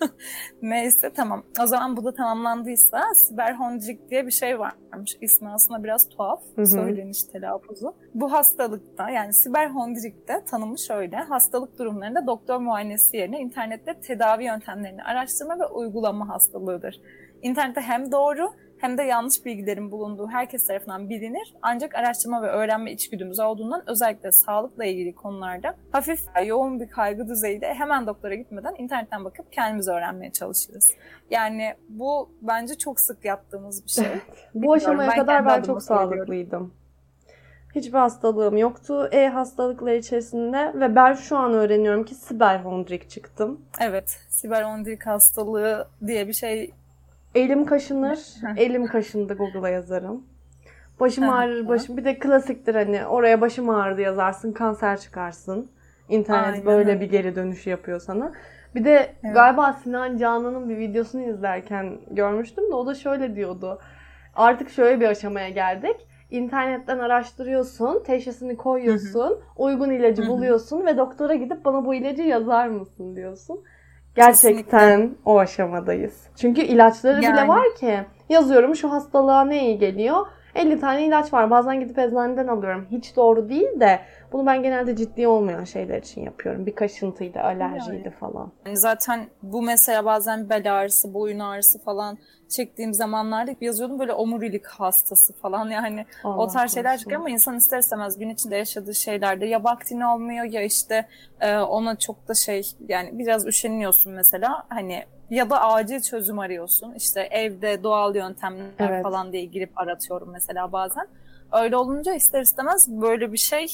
Neyse 0.62 1.10
tamam. 1.16 1.42
O 1.62 1.66
zaman 1.66 1.96
bu 1.96 2.04
da 2.04 2.14
tamamlandıysa 2.14 3.14
siberhondrik 3.14 4.10
diye 4.10 4.26
bir 4.26 4.32
şey 4.32 4.58
varmış. 4.58 5.16
İsmi 5.20 5.48
aslında 5.48 5.84
biraz 5.84 6.08
tuhaf. 6.08 6.42
Söyleniş 6.66 7.22
telaffuzu. 7.22 7.94
Bu 8.14 8.32
hastalıkta 8.32 9.10
yani 9.10 9.34
siberhondrikte 9.34 10.44
tanımı 10.50 10.78
şöyle. 10.78 11.16
Hastalık 11.16 11.78
durumlarında 11.78 12.26
doktor 12.26 12.58
muayenesi 12.58 13.16
yerine 13.16 13.40
internette 13.40 14.00
tedavi 14.00 14.44
yöntemlerini 14.44 15.02
araştırma 15.02 15.58
ve 15.58 15.66
uygulama 15.66 16.28
hastalığıdır. 16.28 17.00
İnternette 17.46 17.80
hem 17.80 18.12
doğru 18.12 18.52
hem 18.78 18.98
de 18.98 19.02
yanlış 19.02 19.44
bilgilerin 19.44 19.90
bulunduğu 19.90 20.28
herkes 20.28 20.66
tarafından 20.66 21.10
bilinir. 21.10 21.54
Ancak 21.62 21.94
araştırma 21.94 22.42
ve 22.42 22.46
öğrenme 22.46 22.92
içgüdümüz 22.92 23.40
olduğundan 23.40 23.82
özellikle 23.86 24.32
sağlıkla 24.32 24.84
ilgili 24.84 25.14
konularda 25.14 25.74
hafif 25.92 26.20
yoğun 26.46 26.80
bir 26.80 26.88
kaygı 26.88 27.28
düzeyiyle 27.28 27.74
hemen 27.74 28.06
doktora 28.06 28.34
gitmeden 28.34 28.74
internetten 28.78 29.24
bakıp 29.24 29.52
kendimiz 29.52 29.88
öğrenmeye 29.88 30.32
çalışırız. 30.32 30.90
Yani 31.30 31.74
bu 31.88 32.30
bence 32.42 32.74
çok 32.74 33.00
sık 33.00 33.24
yaptığımız 33.24 33.84
bir 33.84 33.90
şey. 33.90 34.06
Bu 34.54 34.72
aşamaya 34.72 35.10
Ben 35.10 35.16
kadar 35.16 35.46
ben 35.46 35.62
çok 35.62 35.82
sağlıklıydım. 35.82 36.74
Hiçbir 37.74 37.98
hastalığım 37.98 38.56
yoktu. 38.56 39.08
E-hastalıklar 39.12 39.94
içerisinde 39.94 40.72
ve 40.74 40.96
ben 40.96 41.14
şu 41.14 41.36
an 41.36 41.52
öğreniyorum 41.52 42.04
ki 42.04 42.14
siberhondrik 42.14 43.10
çıktım. 43.10 43.60
Evet, 43.80 44.18
siberhondrik 44.28 45.06
hastalığı 45.06 45.88
diye 46.06 46.28
bir 46.28 46.32
şey 46.32 46.72
Elim 47.36 47.64
kaşınır. 47.64 48.18
Elim 48.56 48.86
kaşındı 48.86 49.34
Google'a 49.34 49.68
yazarım. 49.68 50.26
Başım 51.00 51.30
ağrır, 51.30 51.68
başım. 51.68 51.96
Bir 51.96 52.04
de 52.04 52.18
klasiktir 52.18 52.74
hani 52.74 53.06
oraya 53.06 53.40
başım 53.40 53.70
ağrıdı 53.70 54.00
yazarsın, 54.00 54.52
kanser 54.52 55.00
çıkarsın. 55.00 55.70
İnternet 56.08 56.46
Aynen 56.54 56.66
böyle 56.66 56.90
öyle. 56.90 57.00
bir 57.00 57.10
geri 57.10 57.34
dönüş 57.34 57.66
yapıyor 57.66 58.00
sana. 58.00 58.32
Bir 58.74 58.84
de 58.84 59.14
Evet. 59.24 59.34
galiba 59.34 59.72
Sinan 59.72 60.16
Canan'ın 60.16 60.68
bir 60.68 60.78
videosunu 60.78 61.22
izlerken 61.22 61.98
görmüştüm 62.10 62.70
de 62.70 62.74
o 62.74 62.86
da 62.86 62.94
şöyle 62.94 63.36
diyordu. 63.36 63.78
Artık 64.34 64.70
şöyle 64.70 65.00
bir 65.00 65.08
aşamaya 65.08 65.48
geldik. 65.48 65.96
İnternetten 66.30 66.98
araştırıyorsun, 66.98 68.02
teşhisini 68.04 68.56
koyuyorsun, 68.56 69.38
uygun 69.56 69.90
ilacı 69.90 70.26
buluyorsun 70.28 70.86
ve 70.86 70.96
doktora 70.96 71.34
gidip 71.34 71.64
bana 71.64 71.84
bu 71.84 71.94
ilacı 71.94 72.22
yazar 72.22 72.68
mısın 72.68 73.16
diyorsun. 73.16 73.64
Gerçekten 74.16 75.10
o 75.24 75.38
aşamadayız. 75.38 76.26
Çünkü 76.36 76.60
ilaçları 76.60 77.18
bile 77.18 77.26
Yani. 77.26 77.48
var 77.48 77.74
ki. 77.80 77.98
Yazıyorum 78.28 78.76
şu 78.76 78.92
hastalığa 78.92 79.44
ne 79.44 79.64
iyi 79.64 79.78
geliyor. 79.78 80.26
50 80.54 80.80
tane 80.80 81.06
ilaç 81.06 81.32
var. 81.32 81.50
Bazen 81.50 81.80
gidip 81.80 81.98
eczaneden 81.98 82.46
alıyorum. 82.46 82.86
Hiç 82.90 83.16
doğru 83.16 83.48
değil 83.48 83.80
de 83.80 84.00
bunu 84.32 84.46
ben 84.46 84.62
genelde 84.62 84.96
ciddi 84.96 85.28
olmayan 85.28 85.64
şeyler 85.64 85.98
için 85.98 86.20
yapıyorum. 86.20 86.66
Bir 86.66 86.74
kaşıntıydı, 86.74 87.40
alerjiydi 87.40 88.10
falan. 88.10 88.52
Yani 88.66 88.76
zaten 88.78 89.26
bu 89.42 89.62
mesela 89.62 90.04
bazen 90.04 90.50
bel 90.50 90.78
ağrısı, 90.78 91.14
boyun 91.14 91.38
ağrısı 91.38 91.78
falan 91.78 92.18
çektiğim 92.48 92.94
zamanlarda 92.94 93.54
yazıyordum 93.60 93.98
böyle 93.98 94.12
omurilik 94.12 94.66
hastası 94.66 95.32
falan 95.32 95.70
yani 95.70 96.06
o 96.24 96.28
Allah 96.28 96.52
tarz 96.52 96.74
şeyler 96.74 96.98
çıkıyor 96.98 97.20
ama 97.20 97.30
insan 97.30 97.56
ister 97.56 97.78
istemez 97.78 98.18
gün 98.18 98.30
içinde 98.30 98.56
yaşadığı 98.56 98.94
şeylerde 98.94 99.46
ya 99.46 99.64
vaktini 99.64 100.06
olmuyor 100.06 100.44
ya 100.44 100.62
işte 100.62 101.08
e, 101.40 101.56
ona 101.58 101.96
çok 101.96 102.28
da 102.28 102.34
şey 102.34 102.62
yani 102.88 103.18
biraz 103.18 103.46
üşeniyorsun 103.46 104.12
mesela 104.12 104.66
hani 104.68 105.04
ya 105.30 105.50
da 105.50 105.62
acil 105.62 106.00
çözüm 106.00 106.38
arıyorsun 106.38 106.94
işte 106.94 107.20
evde 107.20 107.82
doğal 107.82 108.16
yöntemler 108.16 108.70
Evet. 108.78 109.02
falan 109.02 109.32
diye 109.32 109.44
girip 109.44 109.78
aratıyorum 109.78 110.30
mesela 110.32 110.72
bazen. 110.72 111.08
Öyle 111.52 111.76
olunca 111.76 112.14
ister 112.14 112.40
istemez 112.40 112.88
böyle 112.88 113.32
bir 113.32 113.38
şey 113.38 113.66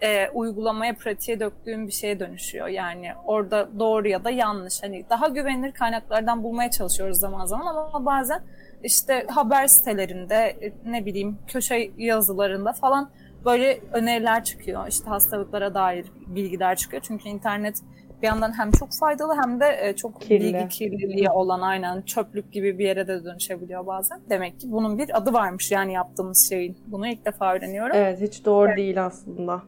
e, 0.00 0.28
uygulamaya, 0.28 0.94
pratiğe 0.94 1.40
döktüğüm 1.40 1.86
bir 1.86 1.92
şeye 1.92 2.20
dönüşüyor. 2.20 2.68
Yani 2.68 3.12
orada 3.24 3.68
doğru 3.78 4.08
ya 4.08 4.24
da 4.24 4.30
yanlış. 4.30 4.82
Hani 4.82 5.04
daha 5.10 5.28
güvenilir 5.28 5.72
kaynaklardan 5.72 6.42
bulmaya 6.42 6.70
çalışıyoruz 6.70 7.20
zaman 7.20 7.46
zaman 7.46 7.66
ama 7.66 8.06
bazen 8.06 8.42
işte 8.84 9.26
haber 9.28 9.66
sitelerinde 9.66 10.34
e, 10.36 10.72
ne 10.86 11.06
bileyim 11.06 11.38
köşe 11.46 11.90
yazılarında 11.98 12.72
falan 12.72 13.10
böyle 13.44 13.80
öneriler 13.92 14.44
çıkıyor. 14.44 14.88
İşte 14.88 15.08
hastalıklara 15.08 15.74
dair 15.74 16.06
bilgiler 16.26 16.76
çıkıyor. 16.76 17.02
Çünkü 17.06 17.28
internet 17.28 17.82
bir 18.22 18.26
yandan 18.26 18.58
hem 18.58 18.70
çok 18.70 18.88
faydalı 19.00 19.34
hem 19.42 19.60
de 19.60 19.78
e, 19.80 19.96
çok 19.96 20.20
Kirli. 20.20 20.44
bilgi 20.44 20.68
kirliliği 20.68 21.30
olan 21.30 21.60
aynen 21.60 22.02
çöplük 22.02 22.52
gibi 22.52 22.78
bir 22.78 22.84
yere 22.84 23.08
de 23.08 23.24
dönüşebiliyor 23.24 23.86
bazen. 23.86 24.20
Demek 24.30 24.60
ki 24.60 24.72
bunun 24.72 24.98
bir 24.98 25.16
adı 25.18 25.32
varmış 25.32 25.70
yani 25.70 25.92
yaptığımız 25.92 26.48
şeyin. 26.48 26.78
Bunu 26.86 27.08
ilk 27.08 27.26
defa 27.26 27.54
öğreniyorum. 27.54 27.96
Evet 27.96 28.20
hiç 28.20 28.44
doğru 28.44 28.76
değil 28.76 29.04
aslında. 29.04 29.62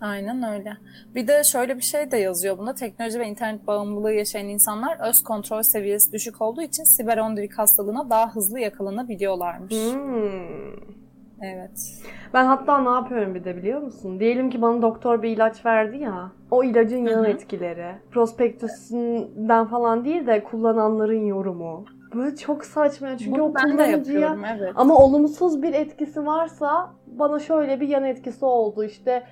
Aynen 0.00 0.42
öyle. 0.42 0.76
Bir 1.14 1.28
de 1.28 1.44
şöyle 1.44 1.76
bir 1.76 1.82
şey 1.82 2.10
de 2.10 2.16
yazıyor 2.16 2.58
bunda. 2.58 2.74
Teknoloji 2.74 3.20
ve 3.20 3.28
internet 3.28 3.66
bağımlılığı 3.66 4.12
yaşayan 4.12 4.48
insanlar 4.48 5.08
öz 5.08 5.22
kontrol 5.22 5.62
seviyesi 5.62 6.12
düşük 6.12 6.42
olduğu 6.42 6.62
için 6.62 6.84
siberhondrik 6.84 7.58
hastalığına 7.58 8.10
daha 8.10 8.34
hızlı 8.34 8.60
yakalanabiliyorlarmış. 8.60 9.74
Hmm. 9.74 11.01
Evet. 11.42 12.02
Ben 12.34 12.44
hatta 12.44 12.80
ne 12.80 12.90
yapıyorum 12.90 13.34
bir 13.34 13.44
de 13.44 13.56
biliyor 13.56 13.80
musun? 13.80 14.20
Diyelim 14.20 14.50
ki 14.50 14.62
bana 14.62 14.82
doktor 14.82 15.22
bir 15.22 15.30
ilaç 15.30 15.66
verdi 15.66 15.98
ya. 15.98 16.32
O 16.50 16.64
ilacın 16.64 17.06
yan 17.06 17.24
etkileri. 17.24 17.94
Prospektüsünden 18.10 19.66
falan 19.66 20.04
değil 20.04 20.26
de 20.26 20.44
kullananların 20.44 21.26
yorumu. 21.26 21.84
Böyle 22.14 22.36
çok 22.36 22.64
saçma. 22.64 23.18
Çünkü 23.18 23.32
Bunu 23.32 23.42
o 23.42 23.54
ben 23.54 23.68
de 23.68 23.72
kullanıcıya 23.72 24.20
yapıyorum 24.20 24.44
evet. 24.56 24.72
Ama 24.76 24.96
olumsuz 24.96 25.62
bir 25.62 25.74
etkisi 25.74 26.26
varsa 26.26 26.90
bana 27.06 27.38
şöyle 27.38 27.80
bir 27.80 27.88
yan 27.88 28.04
etkisi 28.04 28.44
oldu 28.44 28.84
işte 28.84 29.22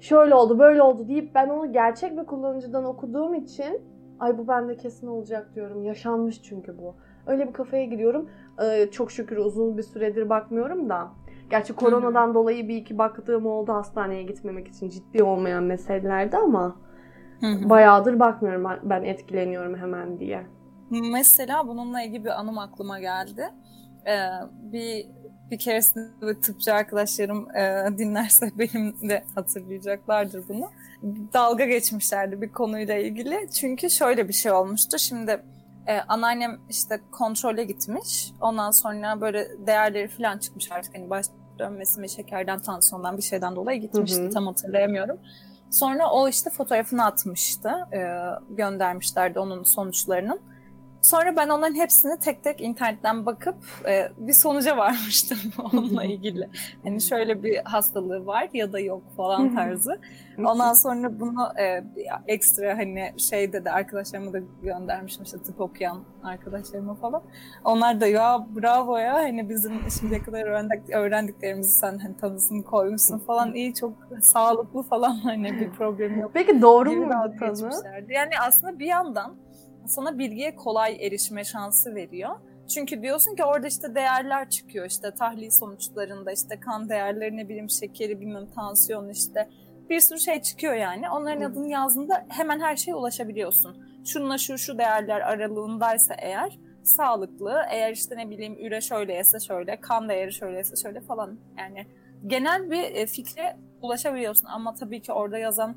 şöyle 0.00 0.34
oldu 0.34 0.58
böyle 0.58 0.82
oldu 0.82 1.08
deyip 1.08 1.34
ben 1.34 1.48
onu 1.48 1.72
gerçek 1.72 2.18
bir 2.18 2.24
kullanıcıdan 2.24 2.84
okuduğum 2.84 3.34
için 3.34 3.80
ay 4.20 4.38
bu 4.38 4.48
bende 4.48 4.76
kesin 4.76 5.06
olacak 5.06 5.54
diyorum. 5.54 5.82
Yaşanmış 5.82 6.42
çünkü 6.42 6.78
bu. 6.78 6.94
Öyle 7.26 7.48
bir 7.48 7.52
kafaya 7.52 7.84
giriyorum. 7.84 8.30
Ee, 8.62 8.90
çok 8.90 9.10
şükür 9.10 9.36
uzun 9.36 9.78
bir 9.78 9.82
süredir 9.82 10.28
bakmıyorum 10.28 10.88
da. 10.88 11.10
Gerçi 11.52 11.72
koronadan 11.72 12.34
dolayı 12.34 12.68
bir 12.68 12.76
iki 12.76 12.98
baktığım 12.98 13.46
oldu 13.46 13.72
hastaneye 13.72 14.22
gitmemek 14.22 14.68
için 14.68 14.88
ciddi 14.88 15.22
olmayan 15.22 15.62
meselelerde 15.62 16.38
ama 16.38 16.76
Hı 17.40 17.46
hı. 17.46 17.70
bayağıdır 17.70 18.20
bakmıyorum 18.20 18.64
ben, 18.82 19.02
etkileniyorum 19.02 19.76
hemen 19.76 20.18
diye. 20.18 20.46
Mesela 20.90 21.68
bununla 21.68 22.02
ilgili 22.02 22.24
bir 22.24 22.40
anım 22.40 22.58
aklıma 22.58 23.00
geldi. 23.00 23.48
Ee, 24.06 24.16
bir 24.72 25.06
bir 25.50 25.58
keresinde 25.58 26.40
tıpçı 26.40 26.74
arkadaşlarım 26.74 27.56
e, 27.56 27.98
dinlerse 27.98 28.50
benim 28.58 29.08
de 29.08 29.24
hatırlayacaklardır 29.34 30.48
bunu. 30.48 30.70
Dalga 31.32 31.64
geçmişlerdi 31.64 32.42
bir 32.42 32.52
konuyla 32.52 32.94
ilgili. 32.94 33.48
Çünkü 33.50 33.90
şöyle 33.90 34.28
bir 34.28 34.32
şey 34.32 34.52
olmuştu. 34.52 34.98
Şimdi 34.98 35.42
e, 35.86 36.00
anneannem 36.08 36.60
işte 36.70 37.00
kontrole 37.10 37.64
gitmiş. 37.64 38.32
Ondan 38.40 38.70
sonra 38.70 39.20
böyle 39.20 39.48
değerleri 39.66 40.08
falan 40.08 40.38
çıkmış 40.38 40.72
artık. 40.72 40.94
Hani 40.94 41.10
baş 41.10 41.26
dönmesi 41.58 42.00
mi, 42.00 42.08
şekerden, 42.08 42.60
tansiyondan 42.60 43.16
bir 43.16 43.22
şeyden 43.22 43.56
dolayı 43.56 43.80
gitmişti. 43.80 44.22
Hı 44.22 44.26
hı. 44.26 44.30
Tam 44.30 44.46
hatırlayamıyorum. 44.46 45.18
Sonra 45.70 46.10
o 46.10 46.28
işte 46.28 46.50
fotoğrafını 46.50 47.04
atmıştı. 47.04 47.70
E, 47.92 48.00
göndermişlerdi 48.50 49.38
onun 49.38 49.62
sonuçlarının. 49.62 50.40
Sonra 51.02 51.36
ben 51.36 51.48
onların 51.48 51.74
hepsini 51.74 52.18
tek 52.18 52.44
tek 52.44 52.60
internetten 52.60 53.26
bakıp 53.26 53.56
e, 53.88 54.08
bir 54.16 54.32
sonuca 54.32 54.76
varmıştım 54.76 55.38
onunla 55.72 56.04
ilgili. 56.04 56.48
Hani 56.84 57.00
şöyle 57.00 57.42
bir 57.42 57.56
hastalığı 57.64 58.26
var 58.26 58.48
ya 58.52 58.72
da 58.72 58.80
yok 58.80 59.02
falan 59.16 59.54
tarzı. 59.54 60.00
Ondan 60.38 60.72
sonra 60.72 61.20
bunu 61.20 61.52
e, 61.60 61.84
ekstra 62.26 62.78
hani 62.78 63.12
şey 63.18 63.52
dedi 63.52 63.70
arkadaşlarıma 63.70 64.32
da 64.32 64.38
göndermişim 64.62 65.22
işte 65.22 65.38
tıp 65.42 65.60
okuyan 65.60 66.04
arkadaşlarıma 66.24 66.94
falan. 66.94 67.22
Onlar 67.64 68.00
da 68.00 68.06
ya 68.06 68.46
bravo 68.56 68.96
ya 68.96 69.14
hani 69.14 69.48
bizim 69.48 69.72
şimdiye 70.00 70.22
kadar 70.22 70.44
öğrendik, 70.46 70.90
öğrendiklerimizi 70.90 71.78
sen 71.78 71.98
hani 71.98 72.16
tanısını 72.16 72.64
koymuşsun 72.64 73.18
falan 73.18 73.54
iyi 73.54 73.74
çok 73.74 73.92
sağlıklı 74.20 74.82
falan 74.82 75.14
hani 75.14 75.60
bir 75.60 75.70
problem 75.70 76.20
yok. 76.20 76.30
Peki 76.34 76.62
doğru 76.62 76.92
mu 76.92 77.08
tanı? 77.38 78.04
Yani 78.08 78.30
aslında 78.40 78.78
bir 78.78 78.86
yandan 78.86 79.36
sana 79.86 80.18
bilgiye 80.18 80.56
kolay 80.56 81.06
erişme 81.06 81.44
şansı 81.44 81.94
veriyor. 81.94 82.36
Çünkü 82.74 83.02
diyorsun 83.02 83.36
ki 83.36 83.44
orada 83.44 83.66
işte 83.66 83.94
değerler 83.94 84.50
çıkıyor 84.50 84.86
işte 84.86 85.10
tahlil 85.10 85.50
sonuçlarında 85.50 86.32
işte 86.32 86.60
kan 86.60 86.88
değerleri 86.88 87.36
ne 87.36 87.48
bileyim 87.48 87.70
şekeri 87.70 88.20
bilmem 88.20 88.46
tansiyon 88.46 89.08
işte 89.08 89.48
bir 89.90 90.00
sürü 90.00 90.20
şey 90.20 90.42
çıkıyor 90.42 90.74
yani. 90.74 91.10
Onların 91.10 91.40
Hı. 91.40 91.46
adını 91.46 91.68
yazdığında 91.68 92.26
hemen 92.28 92.60
her 92.60 92.76
şeye 92.76 92.94
ulaşabiliyorsun. 92.94 93.76
Şununla 94.04 94.38
şu 94.38 94.58
şu 94.58 94.78
değerler 94.78 95.20
aralığındaysa 95.20 96.14
eğer 96.18 96.58
sağlıklı. 96.82 97.62
Eğer 97.70 97.92
işte 97.92 98.16
ne 98.16 98.30
bileyim 98.30 98.56
üre 98.58 98.80
şöyleyse 98.80 99.40
şöyle, 99.40 99.80
kan 99.80 100.08
değeri 100.08 100.32
şöyleyse 100.32 100.76
şöyle 100.76 101.00
falan. 101.00 101.38
Yani 101.58 101.86
genel 102.26 102.70
bir 102.70 102.82
e, 102.82 103.06
fikre 103.06 103.56
ulaşabiliyorsun 103.82 104.46
ama 104.46 104.74
tabii 104.74 105.02
ki 105.02 105.12
orada 105.12 105.38
yazan 105.38 105.76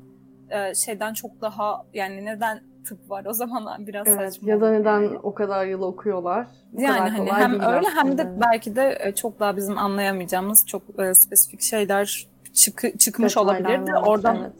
e, 0.50 0.74
şeyden 0.74 1.14
çok 1.14 1.40
daha 1.40 1.86
yani 1.94 2.24
neden 2.24 2.60
tıp 2.88 3.10
var 3.10 3.24
o 3.24 3.32
zaman 3.32 3.86
biraz 3.86 4.06
evet, 4.06 4.34
saçma. 4.34 4.50
Ya 4.50 4.60
da 4.60 4.70
neden 4.70 5.00
yani. 5.00 5.18
o 5.22 5.34
kadar 5.34 5.66
yıl 5.66 5.82
okuyorlar? 5.82 6.46
Bu 6.72 6.80
yani 6.80 7.10
hani 7.10 7.32
hem 7.32 7.60
öyle 7.60 7.86
hem 7.94 8.18
de 8.18 8.40
belki 8.40 8.76
de 8.76 8.98
e, 9.00 9.14
çok 9.14 9.40
daha 9.40 9.56
bizim 9.56 9.78
anlayamayacağımız 9.78 10.66
çok 10.66 10.82
e, 10.98 11.14
spesifik 11.14 11.62
şeyler 11.62 12.26
çık 12.54 13.00
çıkmış 13.00 13.36
olabilir 13.36 13.86
de 13.86 13.96
oradan 13.96 14.36
evet. 14.36 14.52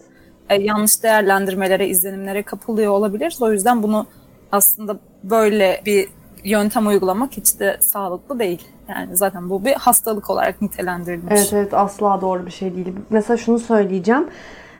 e, 0.60 0.62
yanlış 0.62 1.02
değerlendirmelere, 1.02 1.88
izlenimlere 1.88 2.42
kapılıyor 2.42 2.92
olabilir. 2.92 3.36
O 3.40 3.52
yüzden 3.52 3.82
bunu 3.82 4.06
aslında 4.52 4.98
böyle 5.24 5.82
bir 5.86 6.08
yöntem 6.44 6.86
uygulamak 6.86 7.32
hiç 7.32 7.60
de 7.60 7.76
sağlıklı 7.80 8.38
değil. 8.38 8.68
Yani 8.88 9.16
zaten 9.16 9.50
bu 9.50 9.64
bir 9.64 9.72
hastalık 9.72 10.30
olarak 10.30 10.62
nitelendirilmiş. 10.62 11.32
Evet 11.36 11.52
evet 11.52 11.74
asla 11.74 12.20
doğru 12.20 12.46
bir 12.46 12.50
şey 12.50 12.74
değil. 12.74 12.92
Mesela 13.10 13.36
şunu 13.36 13.58
söyleyeceğim. 13.58 14.26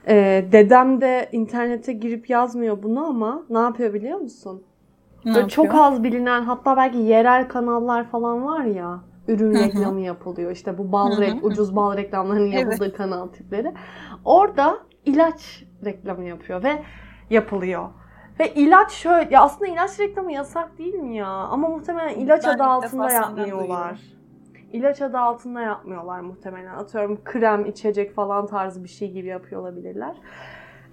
Ee, 0.09 0.45
dedem 0.51 1.01
de 1.01 1.29
internete 1.31 1.93
girip 1.93 2.29
yazmıyor 2.29 2.83
bunu 2.83 3.05
ama 3.05 3.43
ne 3.49 3.59
yapıyor 3.59 3.93
biliyor 3.93 4.19
musun? 4.19 4.63
Ne 5.25 5.31
yapıyor? 5.31 5.49
Çok 5.49 5.75
az 5.75 6.03
bilinen 6.03 6.41
hatta 6.41 6.77
belki 6.77 6.97
yerel 6.97 7.47
kanallar 7.47 8.09
falan 8.09 8.45
var 8.45 8.63
ya 8.63 8.99
ürün 9.27 9.55
Hı-hı. 9.55 9.63
reklamı 9.63 9.99
yapılıyor. 9.99 10.51
İşte 10.51 10.77
bu 10.77 10.91
bal 10.91 11.21
rek, 11.21 11.45
ucuz 11.45 11.75
bal 11.75 11.97
reklamlarının 11.97 12.45
yapıldığı 12.45 12.85
evet. 12.85 12.97
kanal 12.97 13.27
tipleri. 13.27 13.73
Orada 14.25 14.77
ilaç 15.05 15.63
reklamı 15.85 16.23
yapıyor 16.23 16.63
ve 16.63 16.83
yapılıyor. 17.29 17.89
Ve 18.39 18.53
ilaç 18.53 18.91
şöyle 18.91 19.33
ya 19.33 19.41
aslında 19.41 19.71
ilaç 19.71 19.99
reklamı 19.99 20.31
yasak 20.31 20.77
değil 20.77 20.93
mi 20.93 21.15
ya? 21.15 21.27
Ama 21.27 21.69
muhtemelen 21.69 22.15
ilaç 22.19 22.43
ben 22.45 22.49
adı 22.49 22.63
altında 22.63 23.11
yapmıyorlar 23.11 24.16
ilaç 24.77 25.01
adı 25.01 25.17
altında 25.17 25.61
yapmıyorlar 25.61 26.19
muhtemelen. 26.19 26.73
Atıyorum 26.73 27.23
krem, 27.23 27.65
içecek 27.65 28.15
falan 28.15 28.47
tarzı 28.47 28.83
bir 28.83 28.89
şey 28.89 29.11
gibi 29.11 29.27
yapıyor 29.27 29.61
olabilirler. 29.61 30.15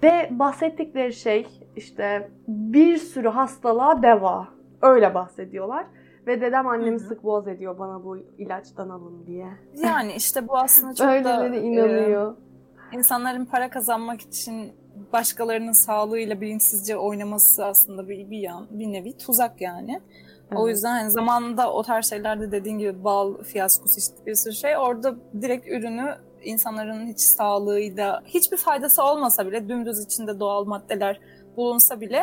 Ve 0.03 0.29
bahsettikleri 0.31 1.13
şey 1.13 1.47
işte 1.75 2.29
bir 2.47 2.97
sürü 2.97 3.27
hastalığa 3.27 4.03
deva. 4.03 4.47
Öyle 4.81 5.13
bahsediyorlar. 5.13 5.85
Ve 6.27 6.41
dedem 6.41 6.67
annemi 6.67 6.99
sık 6.99 7.23
boğaz 7.23 7.47
ediyor 7.47 7.79
bana 7.79 8.03
bu 8.03 8.17
ilaçtan 8.17 8.89
alın 8.89 9.25
diye. 9.27 9.47
Yani 9.75 10.13
işte 10.13 10.47
bu 10.47 10.57
aslında 10.57 10.93
çok 10.95 11.07
Öyleleri 11.07 11.53
da... 11.53 11.55
inanıyor. 11.55 12.31
E, 12.31 12.97
insanların 12.97 13.45
para 13.45 13.69
kazanmak 13.69 14.21
için 14.21 14.71
başkalarının 15.13 15.85
sağlığıyla 15.85 16.41
bilinçsizce 16.41 16.97
oynaması 16.97 17.65
aslında 17.65 18.09
bir, 18.09 18.29
bir 18.29 18.37
yan, 18.37 18.67
bir 18.71 18.91
nevi 18.91 19.17
tuzak 19.17 19.61
yani. 19.61 20.01
Evet. 20.51 20.59
O 20.61 20.67
yüzden 20.67 20.91
hani 20.91 21.11
zamanında 21.11 21.73
o 21.73 21.83
tarz 21.83 22.09
şeylerde 22.09 22.51
dediğin 22.51 22.77
gibi 22.77 23.03
bal 23.03 23.43
fiyaskosu 23.43 23.99
işte 23.99 24.25
bir 24.25 24.35
sürü 24.35 24.53
şey 24.53 24.77
orada 24.77 25.15
direkt 25.41 25.67
ürünü 25.67 26.15
insanların 26.43 27.07
hiç 27.07 27.19
sağlığıyla 27.19 28.21
hiçbir 28.25 28.57
faydası 28.57 29.03
olmasa 29.03 29.47
bile 29.47 29.69
dümdüz 29.69 30.05
içinde 30.05 30.39
doğal 30.39 30.65
maddeler 30.65 31.19
bulunsa 31.57 32.01
bile 32.01 32.21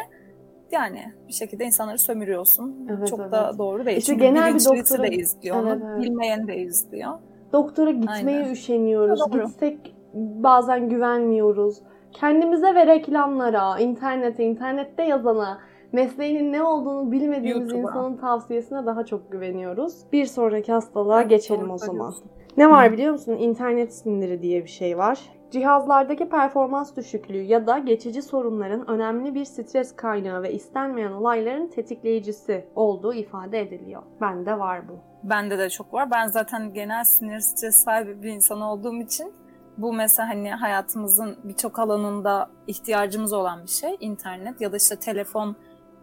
yani 0.70 1.12
bir 1.28 1.32
şekilde 1.32 1.64
insanları 1.64 1.98
sömürüyorsun. 1.98 2.88
Evet, 2.90 3.08
Çok 3.08 3.20
evet. 3.20 3.32
da 3.32 3.58
doğru 3.58 3.86
değil. 3.86 3.98
İşte 3.98 4.12
Çünkü 4.12 4.24
genel 4.24 4.54
bir 4.54 4.64
doktora... 4.64 5.02
de 5.02 5.10
izliyor 5.10 5.66
evet, 5.66 5.82
evet. 5.86 6.02
bilmeyen 6.02 6.48
de 6.48 6.56
izliyor. 6.56 7.12
Doktora 7.52 7.90
gitmeye 7.90 8.38
Aynen. 8.38 8.50
üşeniyoruz. 8.50 9.20
Doğru. 9.20 9.46
Gitsek 9.46 9.94
bazen 10.14 10.88
güvenmiyoruz. 10.88 11.82
Kendimize 12.12 12.74
ve 12.74 12.86
reklamlara, 12.86 13.78
internete, 13.78 14.44
internette 14.44 15.02
yazana 15.02 15.58
mesleğinin 15.92 16.52
ne 16.52 16.62
olduğunu 16.62 17.12
bilmediğimiz 17.12 17.72
YouTube'a. 17.72 17.90
insanın 17.90 18.16
tavsiyesine 18.16 18.86
daha 18.86 19.06
çok 19.06 19.32
güveniyoruz. 19.32 20.12
Bir 20.12 20.26
sonraki 20.26 20.72
hastalığa 20.72 21.22
geçelim 21.22 21.70
o 21.70 21.78
zaman. 21.78 22.14
Ne 22.56 22.70
var 22.70 22.92
biliyor 22.92 23.12
musun? 23.12 23.32
İnternet 23.32 23.94
siniri 23.94 24.42
diye 24.42 24.64
bir 24.64 24.68
şey 24.68 24.98
var. 24.98 25.18
Cihazlardaki 25.50 26.28
performans 26.28 26.96
düşüklüğü 26.96 27.42
ya 27.42 27.66
da 27.66 27.78
geçici 27.78 28.22
sorunların 28.22 28.90
önemli 28.90 29.34
bir 29.34 29.44
stres 29.44 29.96
kaynağı 29.96 30.42
ve 30.42 30.52
istenmeyen 30.52 31.12
olayların 31.12 31.66
tetikleyicisi 31.66 32.64
olduğu 32.74 33.14
ifade 33.14 33.60
ediliyor. 33.60 34.02
Bende 34.20 34.58
var 34.58 34.88
bu. 34.88 34.92
Bende 35.22 35.58
de 35.58 35.70
çok 35.70 35.94
var. 35.94 36.10
Ben 36.10 36.26
zaten 36.26 36.72
genel 36.72 37.04
sinir 37.04 37.40
stres 37.40 37.76
sahibi 37.84 38.22
bir 38.22 38.28
insan 38.28 38.60
olduğum 38.60 39.00
için 39.00 39.32
bu 39.78 39.92
mesela 39.92 40.28
hani 40.28 40.50
hayatımızın 40.50 41.36
birçok 41.44 41.78
alanında 41.78 42.50
ihtiyacımız 42.66 43.32
olan 43.32 43.62
bir 43.62 43.70
şey. 43.70 43.96
internet 44.00 44.60
ya 44.60 44.72
da 44.72 44.76
işte 44.76 44.96
telefon 44.96 45.56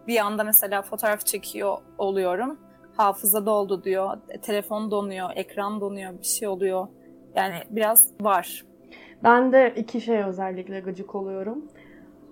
bir 0.10 0.17
anda 0.17 0.43
mesela 0.43 0.82
fotoğraf 0.82 1.26
çekiyor 1.26 1.78
oluyorum. 1.98 2.58
Hafıza 2.98 3.45
doldu 3.45 3.84
diyor. 3.84 4.17
Telefon 4.41 4.91
donuyor, 4.91 5.30
ekran 5.36 5.82
donuyor, 5.82 6.12
bir 6.19 6.26
şey 6.26 6.48
oluyor. 6.48 6.88
Yani 7.36 7.56
biraz 7.69 8.12
var. 8.22 8.65
Ben 9.24 9.52
de 9.52 9.74
iki 9.78 10.02
şey 10.02 10.24
özellikle 10.24 10.80
gıcık 10.80 11.15
oluyorum. 11.15 11.65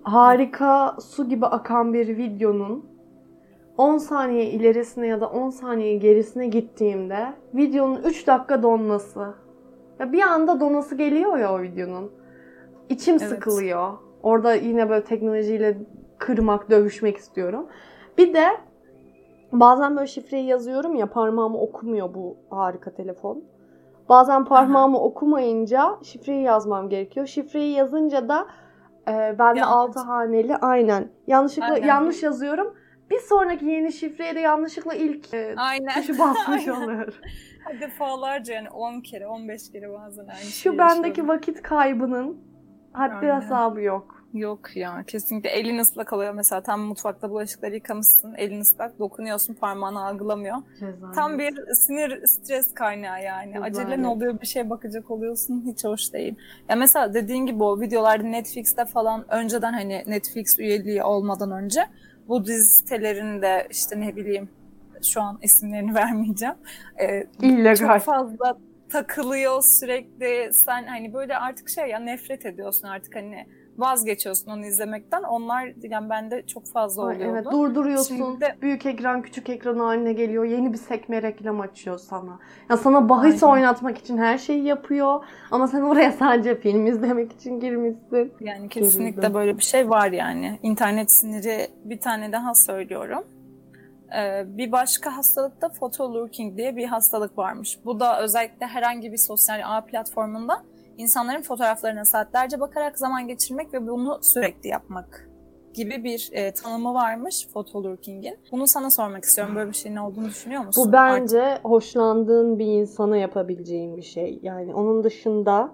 Harika 0.02 0.96
su 1.00 1.28
gibi 1.28 1.46
akan 1.46 1.94
bir 1.94 2.16
videonun 2.16 2.86
10 3.76 3.98
saniye 3.98 4.44
ilerisine 4.44 5.06
ya 5.06 5.20
da 5.20 5.30
10 5.30 5.50
saniye 5.50 5.96
gerisine 5.96 6.46
gittiğimde 6.46 7.26
videonun 7.54 8.02
3 8.02 8.26
dakika 8.26 8.62
donması. 8.62 9.34
Ya 9.98 10.12
bir 10.12 10.22
anda 10.22 10.60
donası 10.60 10.94
geliyor 10.94 11.38
ya 11.38 11.54
o 11.54 11.62
videonun. 11.62 12.12
İçim 12.88 13.16
evet. 13.20 13.28
sıkılıyor. 13.28 13.92
Orada 14.22 14.54
yine 14.54 14.90
böyle 14.90 15.04
teknolojiyle 15.04 15.78
kırmak, 16.18 16.70
dövüşmek 16.70 17.16
istiyorum. 17.16 17.66
Bir 18.18 18.34
de 18.34 18.46
bazen 19.52 19.96
böyle 19.96 20.06
şifreyi 20.06 20.46
yazıyorum 20.46 20.94
ya 20.94 21.06
parmağımı 21.06 21.58
okumuyor 21.60 22.14
bu 22.14 22.36
harika 22.50 22.94
telefon. 22.94 23.44
Bazen 24.08 24.44
parmağımı 24.44 24.96
Aha. 24.96 25.04
okumayınca 25.04 25.96
şifreyi 26.02 26.42
yazmam 26.42 26.88
gerekiyor. 26.88 27.26
Şifreyi 27.26 27.72
yazınca 27.72 28.28
da 28.28 28.46
e, 29.08 29.36
ben 29.38 29.56
de 29.56 29.64
altı 29.64 29.98
haneli 30.00 30.56
aynen. 30.56 31.08
Yanlışlıkla 31.26 31.74
aynen. 31.74 31.86
yanlış 31.86 32.22
yazıyorum. 32.22 32.74
Bir 33.10 33.18
sonraki 33.18 33.64
yeni 33.64 33.92
şifreye 33.92 34.34
de 34.34 34.40
yanlışlıkla 34.40 34.94
ilk 34.94 35.34
e, 35.34 35.54
aynen. 35.56 35.94
tuşu 35.94 36.18
basmış 36.18 36.68
oluyor. 36.68 37.20
Defalarca 37.80 38.54
yani 38.54 38.70
10 38.70 39.00
kere 39.00 39.26
15 39.26 39.72
kere 39.72 39.92
bazen 39.92 40.26
aynı 40.26 40.38
Şu 40.38 40.78
bendeki 40.78 41.08
yaşıyorum. 41.08 41.28
vakit 41.28 41.62
kaybının 41.62 42.40
haddi 42.92 43.32
hesabı 43.32 43.80
yok. 43.80 44.18
Yok 44.34 44.76
ya 44.76 45.04
kesinlikle 45.06 45.50
elin 45.50 45.78
ıslak 45.78 46.12
oluyor 46.12 46.34
mesela 46.34 46.60
tam 46.60 46.80
mutfakta 46.80 47.30
bulaşıkları 47.30 47.74
yıkamışsın 47.74 48.34
elin 48.34 48.60
ıslak 48.60 48.98
dokunuyorsun 48.98 49.54
parmağını 49.54 50.06
algılamıyor. 50.06 50.56
Rezalet. 50.80 51.14
Tam 51.14 51.38
bir 51.38 51.74
sinir 51.74 52.26
stres 52.26 52.74
kaynağı 52.74 53.22
yani. 53.22 53.54
Rezalet. 53.54 53.76
Acele 53.78 54.02
ne 54.02 54.06
oluyor 54.06 54.40
bir 54.40 54.46
şeye 54.46 54.70
bakacak 54.70 55.10
oluyorsun 55.10 55.64
hiç 55.66 55.84
hoş 55.84 56.12
değil. 56.12 56.34
Ya 56.68 56.76
mesela 56.76 57.14
dediğin 57.14 57.46
gibi 57.46 57.62
o 57.62 57.80
videolarda 57.80 58.22
Netflix'te 58.22 58.84
falan 58.84 59.24
önceden 59.28 59.72
hani 59.72 60.04
Netflix 60.06 60.58
üyeliği 60.58 61.02
olmadan 61.02 61.50
önce 61.50 61.80
bu 62.28 62.46
dizi 62.46 62.66
sitelerinde 62.66 63.66
işte 63.70 64.00
ne 64.00 64.16
bileyim 64.16 64.48
şu 65.02 65.22
an 65.22 65.38
isimlerini 65.42 65.94
vermeyeceğim. 65.94 66.54
Ee, 67.00 67.24
İllegal. 67.40 67.98
Çok 67.98 68.02
fazla 68.02 68.58
takılıyor 68.88 69.62
sürekli. 69.62 70.54
Sen 70.54 70.84
hani 70.86 71.14
böyle 71.14 71.36
artık 71.36 71.68
şey 71.68 71.86
ya 71.88 71.98
nefret 71.98 72.46
ediyorsun 72.46 72.88
artık 72.88 73.16
hani 73.16 73.46
vazgeçiyorsun 73.78 74.50
onu 74.50 74.66
izlemekten. 74.66 75.22
Onlar 75.22 75.72
yani 75.82 76.10
bende 76.10 76.46
çok 76.46 76.66
fazla 76.72 77.02
oluyordu. 77.02 77.22
Ay, 77.24 77.30
evet 77.30 77.44
durduruyorsun. 77.50 78.40
de- 78.40 78.56
Büyük 78.62 78.86
ekran 78.86 79.22
küçük 79.22 79.48
ekran 79.48 79.78
haline 79.78 80.12
geliyor. 80.12 80.44
Yeni 80.44 80.72
bir 80.72 80.78
sekme 80.78 81.22
reklam 81.22 81.60
açıyor 81.60 81.98
sana. 81.98 82.38
Ya 82.70 82.76
sana 82.76 83.08
bahis 83.08 83.42
Aynen. 83.42 83.54
oynatmak 83.54 83.98
için 83.98 84.18
her 84.18 84.38
şeyi 84.38 84.64
yapıyor. 84.64 85.24
Ama 85.50 85.66
sen 85.66 85.80
oraya 85.82 86.12
sadece 86.12 86.60
film 86.60 86.86
izlemek 86.86 87.32
için 87.32 87.60
girmişsin. 87.60 88.32
Yani 88.40 88.68
kesinlikle 88.68 89.10
Gerildim. 89.20 89.34
böyle 89.34 89.56
bir 89.58 89.62
şey 89.62 89.90
var 89.90 90.12
yani. 90.12 90.58
İnternet 90.62 91.12
siniri 91.12 91.68
bir 91.84 92.00
tane 92.00 92.32
daha 92.32 92.54
söylüyorum. 92.54 93.24
Ee, 94.16 94.44
bir 94.46 94.72
başka 94.72 95.16
hastalıkta 95.16 95.68
photolurking 95.68 96.56
diye 96.56 96.76
bir 96.76 96.86
hastalık 96.86 97.38
varmış. 97.38 97.78
Bu 97.84 98.00
da 98.00 98.22
özellikle 98.22 98.66
herhangi 98.66 99.12
bir 99.12 99.18
sosyal 99.18 99.60
ağ 99.64 99.84
platformunda 99.84 100.62
insanların 100.96 101.42
fotoğraflarına 101.42 102.04
saatlerce 102.04 102.60
bakarak 102.60 102.98
zaman 102.98 103.28
geçirmek 103.28 103.74
ve 103.74 103.86
bunu 103.86 104.18
sürekli 104.22 104.68
yapmak 104.68 105.28
gibi 105.74 106.04
bir 106.04 106.30
e, 106.32 106.52
tanımı 106.52 106.94
varmış 106.94 107.48
photolurking'in. 107.52 108.36
Bunu 108.52 108.68
sana 108.68 108.90
sormak 108.90 109.24
istiyorum. 109.24 109.56
Böyle 109.56 109.70
bir 109.70 109.76
şeyin 109.76 109.96
olduğunu 109.96 110.26
düşünüyor 110.28 110.64
musun? 110.64 110.84
Bu 110.88 110.92
bence 110.92 111.58
hoşlandığın 111.62 112.58
bir 112.58 112.66
insana 112.66 113.16
yapabileceğin 113.16 113.96
bir 113.96 114.02
şey. 114.02 114.38
Yani 114.42 114.74
onun 114.74 115.04
dışında 115.04 115.70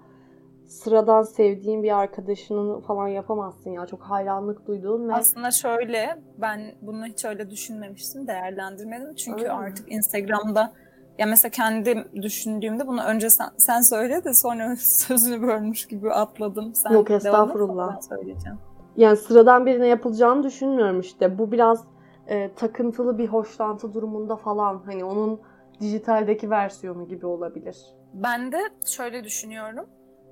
sıradan 0.66 1.22
sevdiğin 1.22 1.83
bir 1.83 1.98
arkadaşının 1.98 2.81
falan 2.81 3.09
yapamazsın 3.09 3.70
ya. 3.70 3.87
Çok 3.87 4.03
hayranlık 4.03 4.66
duyduğun 4.66 5.09
ve 5.09 5.14
Aslında 5.14 5.50
şöyle, 5.50 6.18
ben 6.38 6.74
bunu 6.83 7.07
hiç 7.07 7.24
öyle 7.24 7.50
düşünmemiştim, 7.50 8.27
değerlendirmedim. 8.27 9.14
Çünkü 9.14 9.42
Öyle 9.42 9.55
mi? 9.55 9.61
artık 9.61 9.92
Instagram'da, 9.92 10.72
ya 11.18 11.27
mesela 11.27 11.50
kendim 11.50 12.09
düşündüğümde 12.22 12.87
bunu 12.87 13.03
önce 13.03 13.31
sen, 13.31 13.48
sen 13.57 13.81
söyle 13.81 14.24
de 14.24 14.35
sonra 14.35 14.77
sözünü 14.79 15.42
bölmüş 15.42 15.87
gibi 15.87 16.12
atladım. 16.12 16.74
Sen 16.74 16.90
Yok, 16.90 17.11
estağfurullah. 17.11 17.94
Ben 17.94 18.00
söyleyeceğim. 18.00 18.59
yani 18.96 19.16
sıradan 19.16 19.66
birine 19.66 19.87
yapılacağını 19.87 20.42
düşünmüyorum 20.42 21.00
işte. 21.00 21.38
Bu 21.38 21.53
biraz 21.53 21.85
e, 22.27 22.55
takıntılı 22.55 23.18
bir 23.18 23.29
hoşlantı 23.29 23.94
durumunda 23.94 24.37
falan. 24.37 24.83
Hani 24.87 25.05
onun 25.05 25.40
dijitaldeki 25.81 26.50
versiyonu 26.50 27.09
gibi 27.09 27.27
olabilir. 27.27 27.77
Ben 28.14 28.53
de 28.53 28.59
şöyle 28.87 29.24
düşünüyorum. 29.24 29.87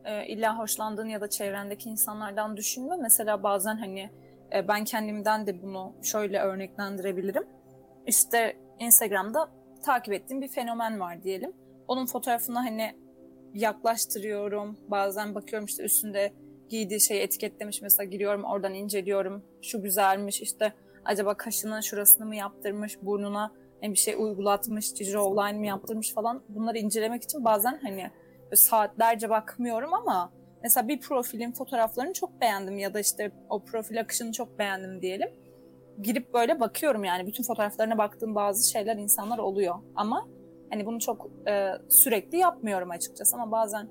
E, 0.04 0.26
illa 0.26 0.58
hoşlandığın 0.58 1.06
ya 1.06 1.20
da 1.20 1.30
çevrendeki 1.30 1.88
insanlardan 1.88 2.56
düşünme. 2.56 2.96
Mesela 2.96 3.42
bazen 3.42 3.76
hani 3.76 4.10
e, 4.54 4.68
ben 4.68 4.84
kendimden 4.84 5.46
de 5.46 5.62
bunu 5.62 5.92
şöyle 6.02 6.40
örneklendirebilirim. 6.40 7.44
İşte 8.06 8.56
Instagram'da 8.78 9.48
takip 9.84 10.14
ettiğim 10.14 10.40
bir 10.40 10.48
fenomen 10.48 11.00
var 11.00 11.22
diyelim. 11.22 11.52
Onun 11.88 12.06
fotoğrafını 12.06 12.58
hani 12.58 12.94
yaklaştırıyorum. 13.54 14.78
Bazen 14.88 15.34
bakıyorum 15.34 15.66
işte 15.66 15.82
üstünde 15.82 16.32
giydiği 16.68 17.00
şeyi 17.00 17.20
etiketlemiş 17.20 17.82
mesela 17.82 18.04
giriyorum 18.04 18.44
oradan 18.44 18.74
inceliyorum. 18.74 19.44
Şu 19.62 19.82
güzelmiş 19.82 20.42
işte 20.42 20.72
acaba 21.04 21.34
kaşının 21.34 21.80
şurasını 21.80 22.26
mı 22.26 22.36
yaptırmış, 22.36 23.02
burnuna 23.02 23.52
ne 23.82 23.90
bir 23.90 23.96
şey 23.96 24.14
uygulatmış, 24.14 24.94
jawline 24.94 25.58
mi 25.58 25.68
yaptırmış 25.68 26.14
falan. 26.14 26.42
Bunları 26.48 26.78
incelemek 26.78 27.22
için 27.22 27.44
bazen 27.44 27.78
hani 27.82 28.10
saatlerce 28.56 29.30
bakmıyorum 29.30 29.94
ama 29.94 30.32
mesela 30.62 30.88
bir 30.88 31.00
profilin 31.00 31.52
fotoğraflarını 31.52 32.12
çok 32.12 32.40
beğendim 32.40 32.78
ya 32.78 32.94
da 32.94 33.00
işte 33.00 33.32
o 33.48 33.64
profil 33.64 34.00
akışını 34.00 34.32
çok 34.32 34.58
beğendim 34.58 35.02
diyelim. 35.02 35.28
Girip 36.02 36.34
böyle 36.34 36.60
bakıyorum 36.60 37.04
yani. 37.04 37.26
Bütün 37.26 37.44
fotoğraflarına 37.44 37.98
baktığım 37.98 38.34
bazı 38.34 38.70
şeyler 38.70 38.96
insanlar 38.96 39.38
oluyor. 39.38 39.74
Ama 39.94 40.28
hani 40.70 40.86
bunu 40.86 41.00
çok 41.00 41.30
e, 41.48 41.72
sürekli 41.88 42.38
yapmıyorum 42.38 42.90
açıkçası. 42.90 43.36
Ama 43.36 43.52
bazen 43.52 43.88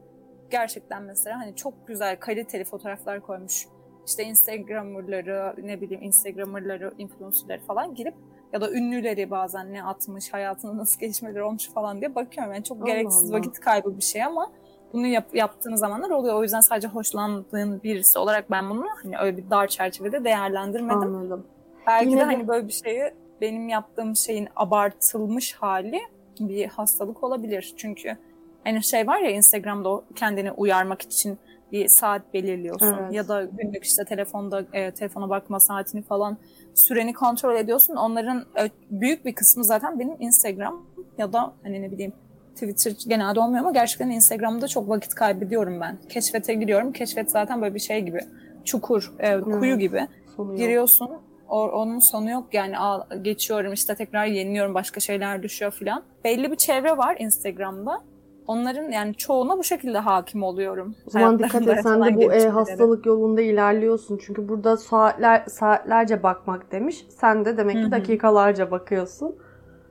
gerçekten 0.51 1.03
mesela 1.03 1.39
hani 1.39 1.55
çok 1.55 1.87
güzel 1.87 2.19
kaliteli 2.19 2.63
fotoğraflar 2.63 3.21
koymuş. 3.21 3.67
İşte 4.07 4.23
Instagrammer'ları 4.23 5.55
ne 5.57 5.81
bileyim 5.81 6.03
Instagrammer'ları 6.03 6.93
influencer'ları 6.97 7.61
falan 7.61 7.95
girip 7.95 8.15
ya 8.53 8.61
da 8.61 8.71
ünlüleri 8.71 9.31
bazen 9.31 9.73
ne 9.73 9.83
atmış, 9.83 10.33
hayatında 10.33 10.77
nasıl 10.77 10.99
gelişmeler 10.99 11.39
olmuş 11.39 11.69
falan 11.69 11.99
diye 12.01 12.15
bakıyorum. 12.15 12.53
Yani 12.53 12.63
çok 12.63 12.77
Allah 12.77 12.85
gereksiz 12.85 13.31
Allah. 13.31 13.37
vakit 13.37 13.59
kaybı 13.59 13.97
bir 13.97 14.01
şey 14.03 14.23
ama 14.23 14.51
bunu 14.93 15.07
yap, 15.07 15.25
yaptığın 15.33 15.75
zamanlar 15.75 16.09
oluyor. 16.09 16.35
O 16.35 16.43
yüzden 16.43 16.59
sadece 16.59 16.87
hoşlandığın 16.87 17.83
birisi 17.83 18.19
olarak 18.19 18.51
ben 18.51 18.69
bunu 18.69 18.85
hani 19.03 19.17
öyle 19.17 19.37
bir 19.37 19.49
dar 19.49 19.67
çerçevede 19.67 20.23
değerlendirmedim. 20.23 21.15
Anladım. 21.15 21.47
Belki 21.87 22.09
Yine 22.09 22.17
de 22.17 22.21
de- 22.21 22.25
hani 22.25 22.47
böyle 22.47 22.67
bir 22.67 22.73
şeyi 22.73 23.01
benim 23.41 23.69
yaptığım 23.69 24.15
şeyin 24.15 24.47
abartılmış 24.55 25.53
hali 25.53 25.99
bir 26.39 26.65
hastalık 26.67 27.23
olabilir. 27.23 27.73
Çünkü 27.77 28.17
hani 28.63 28.83
şey 28.83 29.07
var 29.07 29.19
ya 29.19 29.31
Instagram'da 29.31 30.01
kendini 30.15 30.51
uyarmak 30.51 31.01
için 31.01 31.37
bir 31.71 31.87
saat 31.87 32.33
belirliyorsun 32.33 32.97
Evet. 33.01 33.13
ya 33.13 33.27
da 33.27 33.43
günlük 33.43 33.83
işte 33.83 34.05
telefonda 34.05 34.65
e, 34.73 34.91
telefona 34.91 35.29
bakma 35.29 35.59
saatini 35.59 36.01
falan 36.01 36.37
süreni 36.73 37.13
kontrol 37.13 37.55
ediyorsun. 37.55 37.95
Onların 37.95 38.45
e, 38.59 38.69
büyük 38.91 39.25
bir 39.25 39.35
kısmı 39.35 39.63
zaten 39.63 39.99
benim 39.99 40.15
Instagram 40.19 40.85
ya 41.17 41.33
da 41.33 41.53
hani 41.63 41.81
ne 41.81 41.91
bileyim 41.91 42.13
Twitter 42.53 42.93
genelde 43.07 43.39
olmuyor 43.39 43.59
ama 43.59 43.71
gerçekten 43.71 44.09
Instagram'da 44.09 44.67
çok 44.67 44.89
vakit 44.89 45.15
kaybediyorum 45.15 45.81
ben. 45.81 45.97
Keşfete 46.09 46.53
giriyorum. 46.53 46.91
Keşfet 46.91 47.31
zaten 47.31 47.61
böyle 47.61 47.75
bir 47.75 47.79
şey 47.79 48.01
gibi. 48.01 48.19
Çukur, 48.65 49.13
e, 49.19 49.41
kuyu 49.41 49.71
Evet. 49.71 49.79
gibi 49.79 50.07
Sonu 50.35 50.55
giriyorsun. 50.55 51.09
O, 51.49 51.69
onun 51.69 51.99
sonu 51.99 52.29
yok 52.29 52.53
yani 52.53 52.77
al, 52.77 53.01
geçiyorum 53.21 53.73
işte 53.73 53.95
tekrar 53.95 54.25
yeniliyorum 54.25 54.73
başka 54.73 54.99
şeyler 54.99 55.43
düşüyor 55.43 55.71
filan. 55.71 56.03
Belli 56.23 56.51
bir 56.51 56.55
çevre 56.55 56.97
var 56.97 57.15
Instagram'da. 57.19 58.01
Onların 58.47 58.91
yani 58.91 59.15
çoğuna 59.15 59.57
bu 59.57 59.63
şekilde 59.63 59.97
hakim 59.97 60.43
oluyorum. 60.43 60.95
O 61.07 61.09
zaman 61.09 61.39
dikkat 61.39 61.67
et 61.67 61.83
sen 61.83 62.03
de 62.05 62.15
bu 62.15 62.33
e, 62.33 62.47
hastalık 62.47 63.05
yolunda 63.05 63.41
ilerliyorsun. 63.41 64.19
Çünkü 64.25 64.49
burada 64.49 64.77
saatler 64.77 65.43
saatlerce 65.47 66.23
bakmak 66.23 66.71
demiş. 66.71 67.05
Sen 67.09 67.45
de 67.45 67.57
demek 67.57 67.75
ki 67.75 67.83
hı. 67.83 67.91
dakikalarca 67.91 68.71
bakıyorsun. 68.71 69.35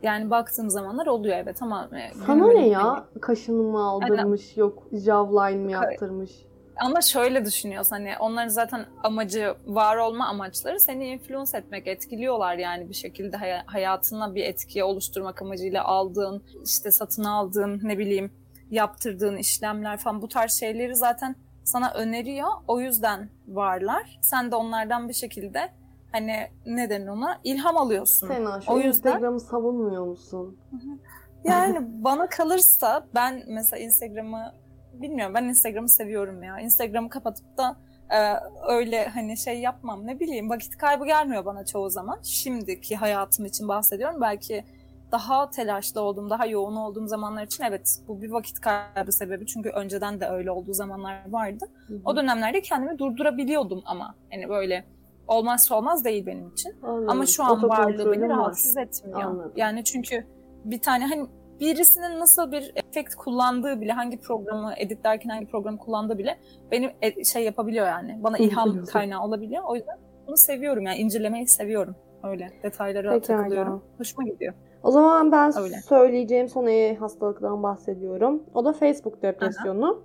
Yani 0.02 0.30
baktığım 0.30 0.70
zamanlar 0.70 1.06
oluyor 1.06 1.36
evet 1.36 1.62
ama... 1.62 1.88
e, 1.92 2.14
Sana 2.26 2.46
ne 2.46 2.68
ya? 2.68 3.04
Kaşını 3.20 3.62
mı 3.62 3.84
aldırmış, 3.84 4.56
yok 4.56 4.82
jawline 4.92 5.64
mi 5.64 5.72
yaptırmış? 5.72 6.30
Ama 6.80 7.00
şöyle 7.00 7.44
düşünüyorsun 7.44 7.90
hani 7.90 8.12
onların 8.20 8.48
zaten 8.48 8.86
amacı 9.04 9.54
var 9.66 9.96
olma 9.96 10.26
amaçları 10.26 10.80
seni 10.80 11.06
influence 11.06 11.58
etmek 11.58 11.86
etkiliyorlar 11.86 12.54
yani 12.56 12.88
bir 12.88 12.94
şekilde 12.94 13.36
hay- 13.36 13.62
hayatına 13.66 14.34
bir 14.34 14.44
etki 14.44 14.84
oluşturmak 14.84 15.42
amacıyla 15.42 15.84
aldığın 15.84 16.42
işte 16.64 16.90
satın 16.90 17.24
aldığın 17.24 17.80
ne 17.82 17.98
bileyim 17.98 18.32
yaptırdığın 18.70 19.36
işlemler 19.36 19.96
falan 19.96 20.22
bu 20.22 20.28
tarz 20.28 20.52
şeyleri 20.52 20.96
zaten 20.96 21.36
sana 21.64 21.90
öneriyor 21.92 22.48
o 22.68 22.80
yüzden 22.80 23.30
varlar 23.48 24.18
sen 24.22 24.50
de 24.50 24.56
onlardan 24.56 25.08
bir 25.08 25.14
şekilde 25.14 25.68
hani 26.12 26.36
ne 26.66 26.90
denir 26.90 27.08
ona 27.08 27.40
ilham 27.44 27.76
alıyorsun. 27.76 28.28
Sena 28.28 28.60
şu 28.60 28.70
O 28.72 28.78
yüzden- 28.78 28.88
Instagram'ı 29.10 29.40
savunmuyor 29.40 30.06
musun? 30.06 30.58
Yani 31.44 31.78
bana 32.04 32.28
kalırsa 32.28 33.06
ben 33.14 33.42
mesela 33.48 33.82
Instagram'ı 33.82 34.54
bilmiyorum 34.92 35.34
ben 35.34 35.44
Instagram'ı 35.44 35.88
seviyorum 35.88 36.42
ya. 36.42 36.60
Instagram'ı 36.60 37.08
kapatıp 37.08 37.58
da 37.58 37.76
e, 38.10 38.18
öyle 38.68 39.08
hani 39.08 39.36
şey 39.36 39.60
yapmam 39.60 40.06
ne 40.06 40.20
bileyim 40.20 40.50
vakit 40.50 40.76
kaybı 40.76 41.06
gelmiyor 41.06 41.44
bana 41.44 41.64
çoğu 41.64 41.90
zaman. 41.90 42.18
Şimdiki 42.22 42.96
hayatım 42.96 43.44
için 43.46 43.68
bahsediyorum. 43.68 44.20
Belki 44.20 44.64
daha 45.12 45.50
telaşlı 45.50 46.00
olduğum, 46.00 46.30
daha 46.30 46.46
yoğun 46.46 46.76
olduğum 46.76 47.06
zamanlar 47.06 47.42
için 47.42 47.64
evet 47.64 48.00
bu 48.08 48.22
bir 48.22 48.30
vakit 48.30 48.60
kaybı 48.60 49.12
sebebi. 49.12 49.46
Çünkü 49.46 49.68
önceden 49.68 50.20
de 50.20 50.26
öyle 50.28 50.50
olduğu 50.50 50.74
zamanlar 50.74 51.30
vardı. 51.30 51.64
Hı 51.86 51.94
hı. 51.94 52.00
O 52.04 52.16
dönemlerde 52.16 52.60
kendimi 52.60 52.98
durdurabiliyordum 52.98 53.82
ama 53.84 54.14
hani 54.30 54.48
böyle 54.48 54.84
olmazsa 55.28 55.74
olmaz 55.74 56.04
değil 56.04 56.26
benim 56.26 56.48
için. 56.48 56.74
Anladım. 56.82 57.10
Ama 57.10 57.26
şu 57.26 57.44
an 57.44 57.68
varlığı 57.68 58.12
beni 58.12 58.22
var. 58.22 58.28
rahatsız 58.28 58.76
etmiyor. 58.76 59.20
Anladım. 59.20 59.52
Yani 59.56 59.84
çünkü 59.84 60.26
bir 60.64 60.80
tane 60.80 61.06
hani 61.06 61.26
birisinin 61.60 62.20
nasıl 62.20 62.52
bir 62.52 62.72
efekt 62.76 63.14
kullandığı 63.14 63.80
bile 63.80 63.92
hangi 63.92 64.20
programı 64.20 64.72
editlerken 64.76 65.30
hangi 65.30 65.46
programı 65.46 65.78
kullandığı 65.78 66.18
bile 66.18 66.38
benim 66.70 66.90
e- 67.02 67.24
şey 67.24 67.44
yapabiliyor 67.44 67.86
yani. 67.86 68.18
Bana 68.22 68.38
ilham 68.38 68.84
kaynağı 68.84 69.24
olabiliyor. 69.24 69.62
O 69.66 69.76
yüzden 69.76 69.98
bunu 70.26 70.36
seviyorum 70.36 70.86
yani 70.86 70.98
incelemeyi 70.98 71.48
seviyorum. 71.48 71.96
Öyle 72.22 72.50
detaylara 72.62 73.10
Pekala. 73.12 73.38
takılıyorum. 73.38 73.84
Hoşuma 73.98 74.28
gidiyor. 74.28 74.54
O 74.82 74.90
zaman 74.90 75.32
ben 75.32 75.58
Öyle. 75.58 75.76
söyleyeceğim 75.76 76.48
son 76.48 76.66
e 76.66 76.96
hastalıktan 76.96 77.62
bahsediyorum. 77.62 78.42
O 78.54 78.64
da 78.64 78.72
Facebook 78.72 79.22
depresyonu. 79.22 80.02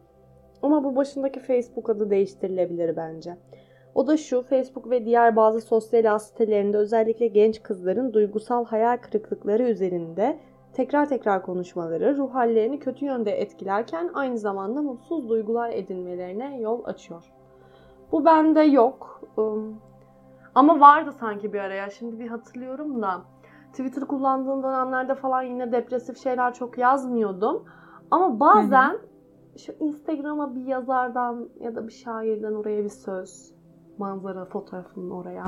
Ama 0.62 0.84
bu 0.84 0.96
başındaki 0.96 1.40
Facebook 1.40 1.90
adı 1.90 2.10
değiştirilebilir 2.10 2.96
bence. 2.96 3.38
O 3.96 4.08
da 4.08 4.18
şu, 4.18 4.42
Facebook 4.42 4.90
ve 4.90 5.06
diğer 5.06 5.36
bazı 5.36 5.62
sosyal 5.62 6.16
ağ 6.16 6.20
sitelerinde 6.20 6.78
özellikle 6.78 7.28
genç 7.28 7.64
kızların 7.64 8.14
duygusal 8.14 8.66
hayal 8.66 8.98
kırıklıkları 8.98 9.64
üzerinde 9.64 10.40
tekrar 10.76 11.10
tekrar 11.10 11.42
konuşmaları 11.42 12.18
ruh 12.18 12.34
hallerini 12.34 12.80
kötü 12.80 13.06
yönde 13.06 13.32
etkilerken 13.32 14.10
aynı 14.14 14.38
zamanda 14.38 14.82
mutsuz 14.82 15.30
duygular 15.30 15.70
edinmelerine 15.70 16.60
yol 16.60 16.86
açıyor. 16.86 17.24
Bu 18.12 18.26
bende 18.26 18.62
yok. 18.62 19.22
Ama 20.56 20.80
vardı 20.80 21.12
sanki 21.20 21.54
bir 21.54 21.60
araya. 21.60 21.90
Şimdi 21.90 22.20
bir 22.20 22.28
hatırlıyorum 22.28 23.02
da. 23.02 23.22
Twitter 23.72 24.04
kullandığım 24.08 24.64
dönemlerde 24.64 25.16
falan 25.16 25.42
yine 25.42 25.72
depresif 25.72 26.18
şeyler 26.18 26.54
çok 26.54 26.78
yazmıyordum. 26.78 27.64
Ama 28.12 28.40
bazen 28.40 28.98
şu 29.58 29.72
Instagram'a 29.80 30.56
bir 30.56 30.66
yazardan 30.66 31.50
ya 31.60 31.76
da 31.76 31.88
bir 31.88 31.94
şairden 31.94 32.54
oraya 32.54 32.84
bir 32.84 32.90
söz, 32.90 33.54
manzara 33.98 34.46
fotoğrafının 34.46 35.10
oraya. 35.10 35.46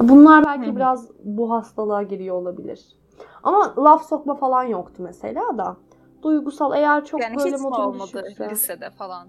Bunlar 0.00 0.44
belki 0.46 0.70
hı. 0.70 0.76
biraz 0.76 1.10
bu 1.24 1.50
hastalığa 1.50 2.02
giriyor 2.02 2.36
olabilir. 2.36 2.99
Ama 3.42 3.74
laf 3.84 4.04
sokma 4.04 4.34
falan 4.34 4.64
yoktu 4.64 5.02
mesela 5.02 5.58
da. 5.58 5.76
Duygusal 6.22 6.74
eğer 6.76 7.04
çok 7.04 7.20
yani 7.20 7.36
böyle 7.36 7.48
hiç 7.50 7.56
mi 7.60 7.62
modum 7.62 7.84
olmadı 7.84 8.22
düşükse. 8.24 8.50
lisede 8.50 8.90
falan? 8.90 9.28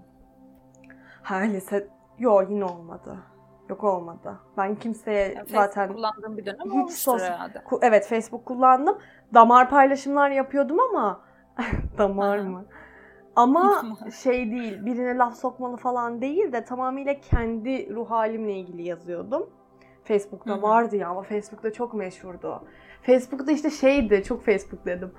Ha 1.22 1.36
lise 1.36 1.88
yok 2.18 2.50
yine 2.50 2.64
olmadı. 2.64 3.16
Yok 3.68 3.84
olmadı. 3.84 4.38
Ben 4.56 4.74
kimseye 4.74 5.32
Yani 5.34 5.48
zaten 5.48 5.86
Facebook 5.88 5.96
kullandığım 5.96 6.36
bir 6.36 6.46
dönem 6.46 6.86
hiç 6.88 6.90
sos- 6.90 7.20
herhalde. 7.20 7.62
Evet 7.82 8.06
Facebook 8.06 8.46
kullandım. 8.46 8.98
Damar 9.34 9.70
paylaşımlar 9.70 10.30
yapıyordum 10.30 10.80
ama 10.80 11.20
damar 11.98 12.38
mı? 12.38 12.64
Ama 13.36 13.82
şey 14.22 14.50
değil, 14.50 14.86
birine 14.86 15.16
laf 15.18 15.36
sokmalı 15.36 15.76
falan 15.76 16.20
değil 16.20 16.52
de 16.52 16.64
tamamıyla 16.64 17.20
kendi 17.20 17.94
ruh 17.94 18.10
halimle 18.10 18.52
ilgili 18.52 18.82
yazıyordum. 18.82 19.50
Facebook'ta 20.04 20.62
vardı 20.62 20.96
ya 20.96 21.08
ama 21.08 21.22
Facebook'ta 21.22 21.72
çok 21.72 21.94
meşhurdu. 21.94 22.64
Facebook'ta 23.02 23.52
işte 23.52 23.70
şeydi, 23.70 24.22
çok 24.28 24.44
Facebook 24.44 24.86
dedim. 24.86 25.12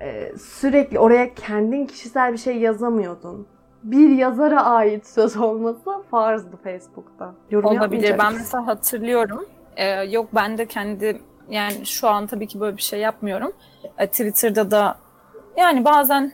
Ee, 0.00 0.32
sürekli 0.38 0.98
oraya 0.98 1.34
kendin 1.34 1.86
kişisel 1.86 2.32
bir 2.32 2.38
şey 2.38 2.56
yazamıyordun. 2.58 3.46
Bir 3.82 4.08
yazara 4.08 4.64
ait 4.64 5.06
söz 5.06 5.36
olması 5.36 5.90
farzdı 6.10 6.56
Facebook'ta. 6.64 7.34
Yorum 7.50 7.70
Olabilir. 7.70 8.18
Ben 8.18 8.34
mesela 8.34 8.66
hatırlıyorum. 8.66 9.46
Ee, 9.76 9.86
yok 9.90 10.28
ben 10.34 10.58
de 10.58 10.66
kendi 10.66 11.20
yani 11.48 11.86
şu 11.86 12.08
an 12.08 12.26
tabii 12.26 12.46
ki 12.46 12.60
böyle 12.60 12.76
bir 12.76 12.82
şey 12.82 13.00
yapmıyorum. 13.00 13.52
Ee, 13.98 14.06
Twitter'da 14.06 14.70
da 14.70 14.96
yani 15.56 15.84
bazen 15.84 16.32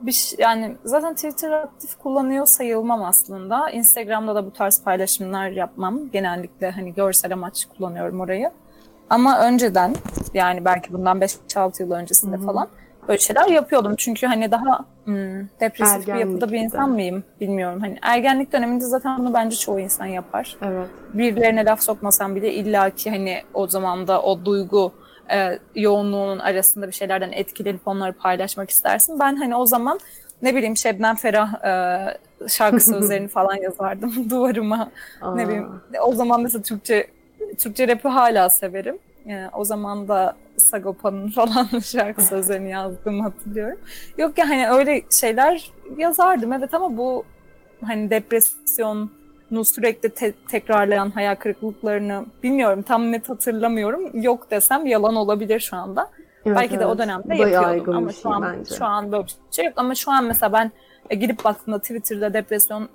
bir 0.00 0.12
şey- 0.12 0.38
yani 0.40 0.76
zaten 0.84 1.14
Twitter 1.14 1.50
aktif 1.50 1.98
kullanıyor 1.98 2.46
sayılmam 2.46 3.04
aslında. 3.04 3.70
Instagram'da 3.70 4.34
da 4.34 4.46
bu 4.46 4.50
tarz 4.52 4.82
paylaşımlar 4.84 5.48
yapmam. 5.48 6.10
Genellikle 6.10 6.70
hani 6.70 6.94
görsel 6.94 7.32
amaç 7.32 7.66
kullanıyorum 7.76 8.20
orayı. 8.20 8.50
Ama 9.10 9.40
önceden 9.40 9.94
yani 10.34 10.64
belki 10.64 10.92
bundan 10.92 11.20
5-6 11.20 11.82
yıl 11.82 11.90
öncesinde 11.90 12.36
Hı 12.36 12.40
hı. 12.40 12.46
falan 12.46 12.68
böyle 13.08 13.18
şeyler 13.18 13.46
yapıyordum. 13.48 13.94
Çünkü 13.96 14.26
hani 14.26 14.50
daha 14.50 14.84
hmm, 15.04 15.48
depresif 15.60 16.06
bir 16.06 16.14
yapıda 16.14 16.52
bir 16.52 16.58
insan 16.58 16.90
mıyım 16.90 17.24
bilmiyorum. 17.40 17.80
Hani 17.80 17.98
ergenlik 18.02 18.52
döneminde 18.52 18.84
zaten 18.84 19.18
bunu 19.18 19.34
bence 19.34 19.56
çoğu 19.56 19.80
insan 19.80 20.06
yapar. 20.06 20.56
Evet. 20.62 20.86
Birilerine 21.14 21.64
laf 21.64 21.82
sokmasam 21.82 22.36
bile 22.36 22.54
illaki 22.54 23.10
hani 23.10 23.42
o 23.54 23.66
zaman 23.66 24.06
da 24.08 24.22
o 24.22 24.44
duygu 24.44 24.92
e, 25.32 25.58
yoğunluğunun 25.74 26.38
arasında 26.38 26.86
bir 26.86 26.92
şeylerden 26.92 27.32
etkilenip 27.32 27.88
onları 27.88 28.12
paylaşmak 28.12 28.70
istersin. 28.70 29.20
Ben 29.20 29.36
hani 29.36 29.56
o 29.56 29.66
zaman 29.66 30.00
ne 30.42 30.54
bileyim 30.54 30.76
Şebnem 30.76 31.16
Ferah 31.16 31.64
e, 31.64 32.48
şarkı 32.48 32.80
sözlerini 32.84 33.28
falan 33.28 33.54
yazardım 33.54 34.30
duvarıma. 34.30 34.90
Ne 35.22 35.28
Aa. 35.28 35.36
bileyim 35.48 35.68
o 36.02 36.12
zaman 36.12 36.42
mesela 36.42 36.62
Türkçe 36.62 37.06
Türkçe 37.58 37.88
rap'i 37.88 38.08
hala 38.08 38.50
severim. 38.50 38.98
E, 39.26 39.46
o 39.52 39.64
zaman 39.64 40.08
da 40.08 40.36
Sagopa'nın 40.56 41.28
falan 41.30 41.68
şarkı 41.84 42.22
sözlerini 42.22 42.70
yazdığımı 42.70 43.22
hatırlıyorum. 43.22 43.78
Yok 44.18 44.38
ya 44.38 44.48
hani 44.48 44.68
öyle 44.70 45.02
şeyler 45.20 45.70
yazardım 45.96 46.52
evet 46.52 46.74
ama 46.74 46.96
bu 46.96 47.24
hani 47.86 48.10
depresyonu 48.10 49.08
sürekli 49.64 50.10
te- 50.10 50.34
tekrarlayan 50.48 51.10
hayal 51.10 51.34
kırıklıklarını 51.34 52.26
bilmiyorum 52.42 52.82
tam 52.82 53.12
net 53.12 53.28
hatırlamıyorum. 53.28 54.22
Yok 54.22 54.50
desem 54.50 54.86
yalan 54.86 55.16
olabilir 55.16 55.60
şu 55.60 55.76
anda. 55.76 56.10
Evet, 56.46 56.56
Belki 56.58 56.80
de 56.80 56.86
o 56.86 56.88
evet. 56.88 56.98
dönemde 56.98 57.28
da 57.38 57.48
yapıyordum 57.48 57.96
ama 57.96 58.12
şu 58.12 58.20
şey 58.22 58.32
an 58.32 58.42
bence. 58.42 58.74
şu 58.74 58.84
an 58.84 59.12
böyle 59.12 59.24
bir 59.24 59.34
şey 59.50 59.64
yok 59.64 59.74
ama 59.76 59.94
şu 59.94 60.10
an 60.10 60.24
mesela 60.24 60.52
ben 60.52 60.72
e, 61.10 61.14
gidip 61.14 61.44
baktığımda 61.44 61.78
Twitter'da 61.78 62.32
depresyon 62.32 62.88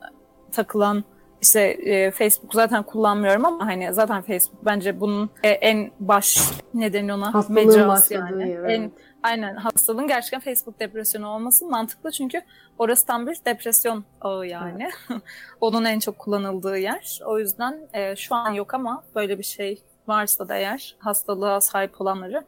takılan 0.52 1.04
işte 1.46 1.62
e, 1.62 2.12
Facebook 2.12 2.54
zaten 2.54 2.84
kullanmıyorum 2.84 3.46
ama 3.46 3.66
hani 3.66 3.94
zaten 3.94 4.22
Facebook 4.22 4.66
bence 4.66 5.00
bunun 5.00 5.30
e, 5.44 5.50
en 5.50 5.92
baş 6.00 6.40
nedeni 6.74 7.14
ona 7.14 7.34
Hastalığın 7.34 8.40
yani. 8.40 8.50
yer, 8.50 8.64
En, 8.64 8.82
evet. 8.82 8.92
aynen 9.24 9.56
hastalığın 9.56 10.08
gerçekten 10.08 10.40
Facebook 10.40 10.80
depresyonu 10.80 11.28
olması 11.28 11.66
mantıklı 11.66 12.12
çünkü 12.12 12.42
orası 12.80 13.06
tam 13.06 13.28
bir 13.28 13.38
depresyon 13.46 14.04
ağı 14.22 14.48
yani. 14.48 14.90
Onun 15.62 15.86
en 15.86 16.00
çok 16.00 16.20
kullanıldığı 16.20 16.78
yer. 16.78 17.20
O 17.26 17.40
yüzden 17.40 17.80
e, 17.94 18.16
şu 18.16 18.36
an 18.36 18.52
yok 18.52 18.74
ama 18.74 19.04
böyle 19.16 19.40
bir 19.40 19.44
şey 19.44 19.84
varsa 20.08 20.50
da 20.50 20.56
eğer 20.56 20.96
hastalığa 21.00 21.62
sahip 21.62 22.02
olanları 22.02 22.46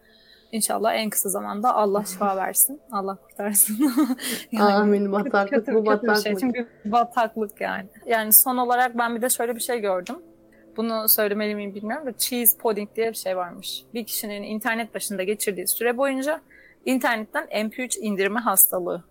İnşallah 0.57 0.93
en 0.93 1.09
kısa 1.09 1.29
zamanda 1.29 1.75
Allah 1.75 2.03
şifa 2.05 2.35
versin. 2.37 2.81
Allah 2.91 3.15
kurtarsın. 3.15 3.77
Amin. 4.59 4.99
kötü- 5.05 5.11
Bataklık 5.11 5.65
kötü- 5.65 5.73
bu 5.75 5.83
kötü 5.85 6.07
bir 6.07 6.15
şey. 6.15 6.33
bataklık. 6.33 6.39
Çünkü 6.39 6.67
bataklık 6.85 7.61
yani. 7.61 7.85
Yani 8.05 8.33
son 8.33 8.57
olarak 8.57 8.97
ben 8.97 9.15
bir 9.15 9.21
de 9.21 9.29
şöyle 9.29 9.55
bir 9.55 9.59
şey 9.59 9.79
gördüm. 9.79 10.15
Bunu 10.77 11.09
söylemeli 11.09 11.55
miyim 11.55 11.75
bilmiyorum 11.75 12.05
da 12.05 12.17
cheese 12.17 12.57
pudding 12.57 12.89
diye 12.95 13.09
bir 13.09 13.17
şey 13.17 13.37
varmış. 13.37 13.83
Bir 13.93 14.05
kişinin 14.05 14.43
internet 14.43 14.95
başında 14.95 15.23
geçirdiği 15.23 15.67
süre 15.67 15.97
boyunca 15.97 16.41
internetten 16.85 17.45
MP3 17.51 17.99
indirme 17.99 18.39
hastalığı. 18.39 19.03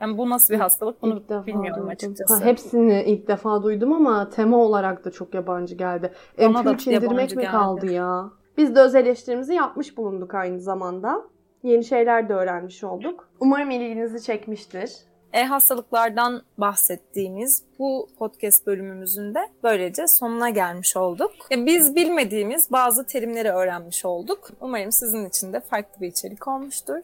Yani 0.00 0.18
bu 0.18 0.30
nasıl 0.30 0.54
bir 0.54 0.58
hastalık 0.58 1.02
bunu 1.02 1.16
İlk 1.16 1.28
defa 1.28 1.46
bilmiyorum 1.46 1.76
duydum. 1.80 1.88
açıkçası. 1.88 2.34
Ha, 2.34 2.44
hepsini 2.44 3.02
ilk 3.06 3.28
defa 3.28 3.62
duydum 3.62 3.92
ama 3.92 4.30
tema 4.30 4.56
olarak 4.56 5.04
da 5.04 5.10
çok 5.10 5.34
yabancı 5.34 5.74
geldi. 5.74 6.12
Bana 6.38 6.64
da 6.64 6.70
MP3 6.72 6.90
indirmek 6.96 7.36
mi 7.36 7.42
geldi. 7.42 7.50
kaldı 7.52 7.86
ya? 7.92 8.30
Biz 8.56 8.76
de 8.76 8.80
öz 8.80 8.94
eleştirimizi 8.94 9.54
yapmış 9.54 9.96
bulunduk 9.96 10.34
aynı 10.34 10.60
zamanda. 10.60 11.22
Yeni 11.62 11.84
şeyler 11.84 12.28
de 12.28 12.34
öğrenmiş 12.34 12.84
olduk. 12.84 13.28
Umarım 13.40 13.70
ilginizi 13.70 14.22
çekmiştir. 14.22 14.92
E-hastalıklardan 15.32 16.42
bahsettiğimiz 16.58 17.62
bu 17.78 18.08
podcast 18.18 18.66
bölümümüzün 18.66 19.34
de 19.34 19.38
böylece 19.62 20.06
sonuna 20.06 20.50
gelmiş 20.50 20.96
olduk. 20.96 21.30
E, 21.52 21.66
Biz 21.66 21.94
bilmediğimiz 21.94 22.72
bazı 22.72 23.06
terimleri 23.06 23.50
öğrenmiş 23.50 24.04
olduk. 24.04 24.50
Umarım 24.60 24.92
sizin 24.92 25.28
için 25.28 25.52
de 25.52 25.60
farklı 25.60 26.00
bir 26.00 26.06
içerik 26.08 26.48
olmuştur. 26.48 27.02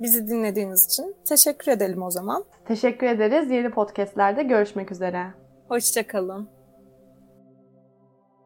Bizi 0.00 0.28
dinlediğiniz 0.28 0.84
için 0.86 1.14
teşekkür 1.24 1.72
edelim 1.72 2.02
o 2.02 2.10
zaman. 2.10 2.44
Teşekkür 2.64 3.06
ederiz. 3.06 3.50
Yeni 3.50 3.70
podcastlerde 3.70 4.42
görüşmek 4.42 4.92
üzere. 4.92 5.26
Hoşçakalın. 5.68 6.55